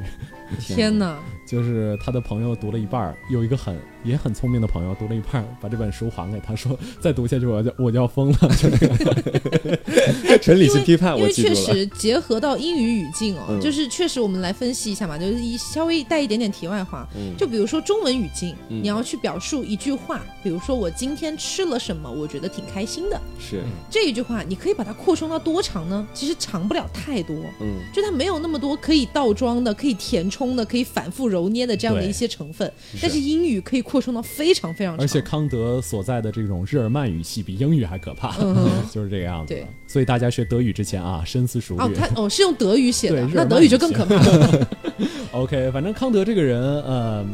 [0.62, 1.20] 天哪，
[1.50, 8.38] 就是他的朋友读了一半，有一个很也很聪明的朋友读了一半，把这本书还给他说，再读下去我就我就要疯了。
[8.56, 11.54] 就那个纯理性批判，因为确。
[11.56, 26.08] 实结合到英语语境哦，嗯就是确实我们来分析一下嘛，就是一稍微带一点点题外话，嗯就比如说中文语境，嗯你要去表述一句话，比如说我今天吃了什么，我觉得挺开心的，是，这一句话你可以把它扩充到多长呢？
[26.14, 27.36] 其实长不了太多。
[27.60, 32.70] 嗯，就它没有那么多可以倒装的、可以填充的、可以反复揉捏的这样的一些成分，
[33.02, 39.66] 但是英语可以扩充到非常非常长，而且康德所在的这种日耳曼语系比英语还可怕，嗯 就是这个样子对。
[39.88, 41.82] 所以大家学德语之前啊，深思熟虑。
[41.82, 44.68] 哦，他哦是用德语写的那德语就更可怕了。
[45.32, 47.26] OK，反正康德这个人，呃，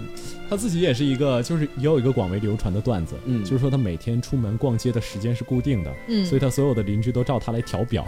[0.50, 8.06] 他自己也是一个，就是也有一个广为流传的段子，嗯就是说他每天出门逛街的时间是固定的，嗯所以他所有的邻居都照他来调表，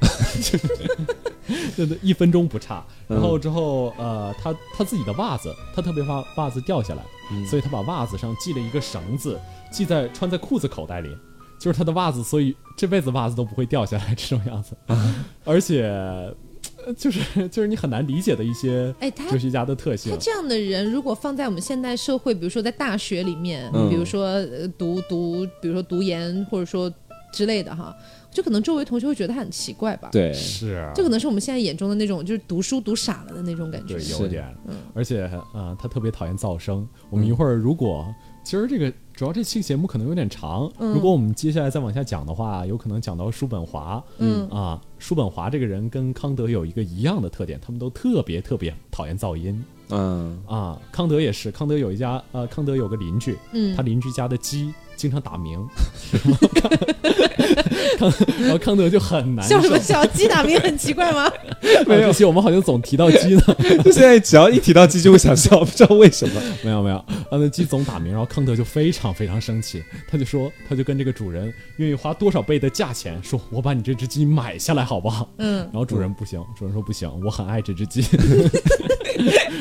[1.76, 2.84] 真的，一分钟不差。
[3.08, 9.38] 然后之后，呃，他他自己的袜子，他特别怕袜子掉下来，嗯所以他把袜子上系了一个绳子，
[9.70, 11.08] 系在穿在裤子口袋里。
[11.58, 14.76] 就是他的袜子，所以这辈子袜子都不会掉下来这种样子，
[15.44, 15.84] 而且
[16.84, 20.18] 呃就是就是你很难理解的一些哎，哲学家的特性他。
[20.18, 26.92] 这样的人，如果放在我们现代社会，比如说在大学里面，嗯比如说呃读读，比如说读研或者说
[27.32, 27.94] 之类的哈，
[28.32, 36.86] 就可能周围同学会觉得他很奇怪吧。，对，是啊，这可能是我们现在眼中的那种就是读书读傻了的那种感觉有点，嗯而且啊、呃他特别讨厌噪声。
[37.10, 38.12] 我们一会儿如果、
[38.42, 44.02] 其实这个主要这期节目可能有点长，嗯如果我们接下来再往下讲的话，有可能讲到叔本华。
[44.18, 50.80] 嗯啊，叔本华这个人跟康德有一个一样的特点，他们都特别特别讨厌噪音嗯，啊。
[50.90, 54.72] 康德也是，康德有一家呃，康德有个邻居，嗯他邻居家的鸡
[55.02, 55.58] 经常打鸣，
[57.98, 59.62] 康然后康德就很难受笑。
[59.62, 60.06] 什么笑？
[60.06, 61.28] 鸡打鸣很奇怪吗？
[61.88, 63.42] 没有，其实我们好像总提到鸡呢。
[63.84, 66.40] 就 现在只要一提到鸡就会想笑，不知道为什么。
[66.62, 75.28] 没有没有，啊，那鸡总打鸣，然后康德就非常非常生气，他就说，他就跟这个主人愿意花多少倍的价钱，说我把你这只鸡买下来好不好？
[75.38, 78.04] 嗯然后主人不行，主人说不行，我很爱这只鸡。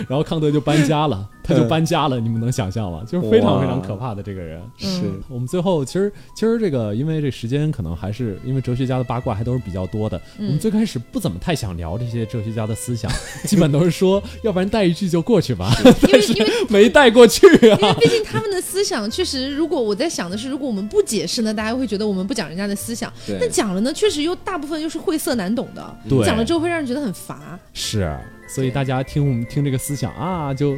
[0.07, 3.03] 然后康德就搬家了，他就搬家了，你们能想象吗？
[3.07, 4.61] 就是非常非常可怕的这个人。
[4.77, 10.19] 是，我们最后其实其实这个，因为这时间可能还是因为哲学家的八卦还都是比较多的。
[10.37, 13.11] 我们最开始不怎么太想聊这些哲学家的思想，
[13.45, 15.71] 基本都是说，要不然带一句就过去吧，
[16.07, 17.77] 因为因为 没带过去啊。
[17.81, 27.59] 因为毕竟他们的思想确实，如果我在想的是，如果我们不解释呢，大家会觉得我们不讲人家的思想；对但讲了呢，确实又大部分又是晦涩难懂的，对讲了之后会让人觉得很乏。
[27.73, 30.77] 是，所以大家听我们听这个思想啊，就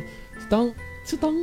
[0.54, 0.72] 当
[1.04, 1.34] 就当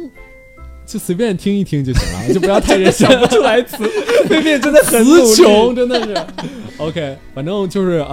[0.86, 2.92] 就随便听一听就行了，就不要太认真。
[3.10, 3.76] 想不出来词，
[4.28, 6.26] 对面真的很词穷，真的是。
[6.78, 8.08] OK，反正就是啊、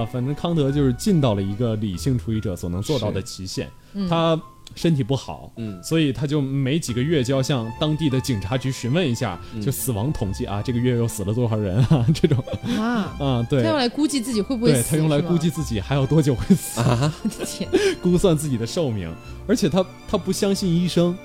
[0.00, 3.68] 呃反正康德就是尽到了一个理性主义者所能做到的极限。
[4.08, 4.40] 他
[4.74, 5.82] 身体不好，嗯。
[5.82, 12.42] 所以他就每几个月就要向当地的警察局询问一下，就死亡统计啊，这个月又死了多少人啊， 这种。
[12.78, 13.62] 啊， 啊，对。
[13.62, 13.68] 他。
[13.70, 17.12] 用来估计自己会不会死，对他用来估计自己还有多久会死，啊，
[17.44, 17.68] 天，
[18.02, 19.12] 估算自己的寿命，
[19.48, 21.16] 而且他他不相信医生，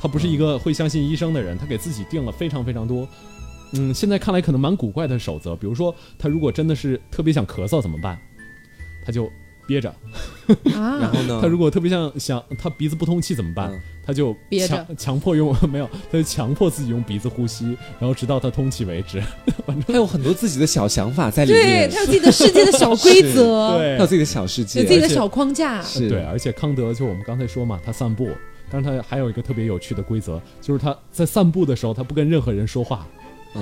[0.00, 3.06] 他不是一个会相信医生的人，他给自己定了非常非常多，
[3.72, 8.18] 嗯，现在看来可能蛮古怪的守则，比如说他如果真的是特别想咳嗽怎么办，
[9.04, 9.30] 他就
[9.66, 9.90] 憋着；
[10.64, 11.38] 然啊， 后呢？
[11.42, 13.80] 他如果特别像想他鼻子不通气怎么办，嗯。
[14.06, 14.68] 他就憋着。
[14.68, 19.20] 强强迫用 没有，他就强迫自己用鼻子呼吸，然后直到他通气为止。
[19.88, 21.62] 他有很多自己的小想法在里面。
[21.62, 23.96] 对面，他有自己的世界的小规则，对。
[23.96, 26.08] 他有自己的小世界，有自己的小框架，是。
[26.08, 28.30] 对，而且康德就我们刚才说嘛，他散步，
[28.70, 33.04] 但是他还有一个特别有趣的规则，就是他在散步的时候，他不跟任何人说话，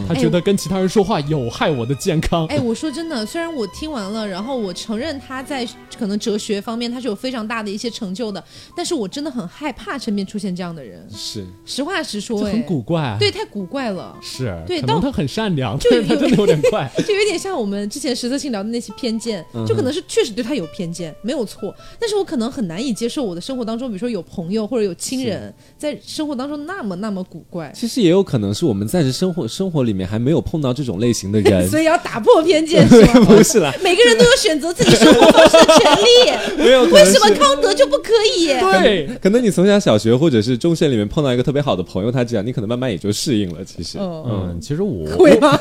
[0.08, 2.46] 他觉得跟其他人说话有害我的健康。
[2.46, 5.66] 哎，我说真的，虽然我听完了，然后我承认他在
[5.98, 8.42] 可能哲学方面他是有非常大的一些成就的，
[8.76, 11.06] 但是我真的很害怕身边出现这样的人。
[11.10, 13.16] 是，实话实说，很古怪。
[13.18, 14.16] 对，太古怪了。
[14.22, 21.74] 是，对，可能他很善良，就 他真的有点怪， 就有点像我们之前实测性聊的那些偏见，就可能是确实对他有偏见，没有错。
[21.98, 27.70] 但是我可能很难以接受我的生活当中，比如说有朋友或者有亲人在生活当中那么那么古怪。
[27.74, 32.86] 其实也有可能是我们暂时生活生活里面还没有碰到这种类型的人， 所以要打破偏见。
[33.24, 36.58] 不是啦，每个人都有选择自己生活方式的权利。
[36.64, 38.48] 没有，为什么康德就不可以？
[38.48, 43.64] 对，可能你从小小学或者是中学里面碰到一个特别好的朋友，他这样，你可能慢慢也就适应了。
[43.64, 45.58] 其实，嗯，其实我会吗？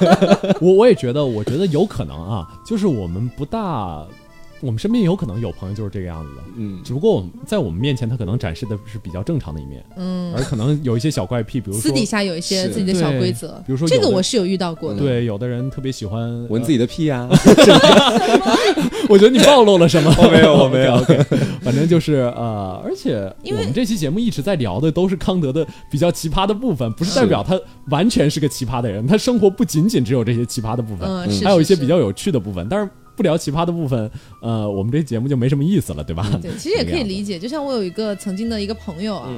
[0.59, 4.05] 我我也觉得，我觉得有可能啊，就是我们不大。
[4.63, 17.27] 我们身边有可能有朋友就是这个样子的，嗯，只不过我们在我们面前，他可能展示的是比较正常的一面，嗯，而可能有一些小怪癖，比如说私底下有一些自己的小规则，比如说这个我是有遇到过的，对，有的人特别喜欢闻自己的屁啊，
[19.09, 20.15] 我觉得你暴露了什么？
[20.17, 20.97] 我 没有，我没有，
[21.61, 27.59] 反正就是呃，而且我们这期节目一直在聊的都是康德的比较奇葩的部分，不是代表他
[27.89, 32.89] 完全是个奇葩的人，他生活不仅仅只有这些奇葩的部分，嗯，还有一些比较有趣的部分，但是。
[33.15, 34.09] 不聊奇葩的部分，
[34.41, 36.27] 呃，我们这节目就没什么意思了，对吧？
[36.41, 37.37] 对，其实也可以理解。
[37.37, 39.29] 就像我有一个曾经的一个朋友啊。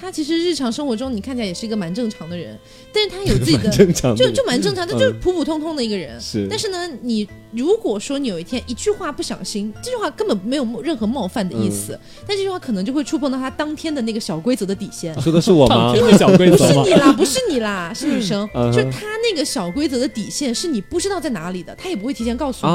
[0.00, 2.58] 他其实日常生活中你看起来也是一个蛮正常的人，
[2.92, 3.70] 但是他有自己的，
[4.16, 6.20] 就就蛮正常，他就是普普通通的一个人。
[6.20, 15.18] 是，但是呢，你如果说你有一天一句话不小心，这句话根本没有任何冒犯的意思，但这句话可能就会触碰到他当天的那个小规则的底线。
[15.20, 15.94] 说的是我吗？
[16.18, 16.56] 小规则。
[16.60, 18.48] 不是你啦， 不是你啦，是女生。
[18.72, 22.72] 就他那个小规则的底线是你不知道在哪里的，他也不会提前告诉你，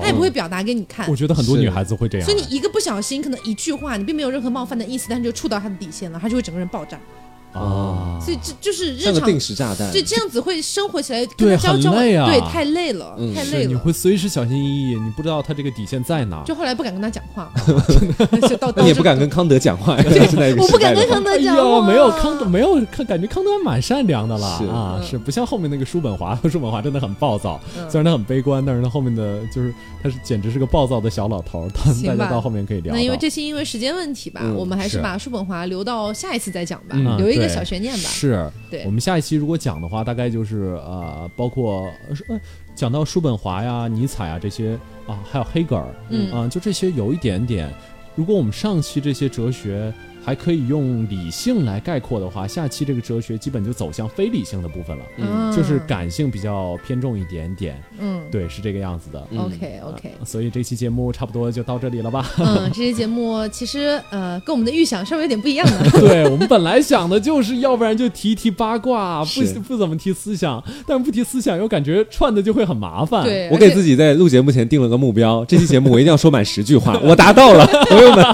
[0.00, 1.08] 他也不会表达给你看。
[1.10, 6.98] 我觉得很多女孩子会这样，所以你一个不小心，可能一句话你并没有任何冒犯的意思，但是就触到他的底线了，他就会整个人爆炸。
[7.54, 13.68] 啊，所以这就是日常定时炸弹，就这样子会生活起来对很累啊，对太累了，太累了。
[13.68, 16.42] 你会随时小心翼翼，你不知道他这个底线在哪。
[16.44, 17.50] 就后来不敢跟他讲话，
[18.76, 31.68] 那你也不敢跟康德讲话，现在我不敢跟康德讲话，没有康德没有看，感觉康德还蛮善良的了啊，是不像后面那个叔本华， 叔本华真的很暴躁，虽然他很悲观，但是他后面的就是他是简直是个暴躁的小老头。
[32.04, 32.94] 大家到后面可以聊。
[32.94, 38.00] 那因为这期因为时间问题吧，我们还是把叔本华留到下一次再讲吧，留一个小悬念吧。
[38.08, 41.90] 是，对，我们下一期如果讲的话，大概就是呃，包括
[42.28, 42.40] 呃，
[42.74, 47.72] 讲到叔本华呀、尼采啊这些啊，还有黑格尔，嗯啊，就这些有一点点。
[48.14, 49.92] 如果我们上期这些哲学。
[50.24, 59.20] 还可以用理性来概括的话，下期这个哲学基本就走向非理性的部分了，嗯，就是感性比较偏重一点点，嗯，对，是这个样子的。
[59.36, 62.30] OK OK，所以这期节目差不多就到这里了吧？
[62.38, 65.90] 嗯，这期节目其实呃跟我们的预想稍微有点不一样的。
[66.00, 73.24] 对我们本来想的就是，要不然就提一提八卦，不不怎么提思想，但不提思想又感觉串的就会很麻烦。
[73.24, 78.24] 对，我给自己在录节目前定了个目标，这期节目我一定要说满十句话，我达到了， 朋友们。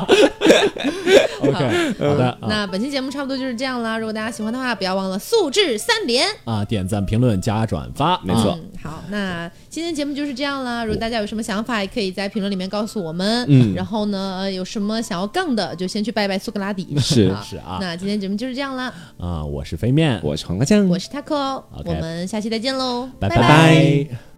[1.67, 3.99] OK，好的，那本期节目差不多就是这样了。
[3.99, 8.59] 如果大家喜欢的话，不要忘了素质三连啊，点赞、评论、加转发，没错。
[8.83, 10.85] 好，那今天节目就是这样了。
[10.85, 13.45] 如果大家有什么想法，也可以在评论里面告诉我们。
[13.49, 16.97] 嗯，然后呢，有什么想要杠的，就先去拜拜苏格拉底。
[16.99, 17.79] 是是啊。
[17.81, 18.93] 那今天节目就是这样了。
[19.19, 24.30] 啊，我是飞面，我是黄瓜酱，我是 taco，我们下期再见喽，拜拜。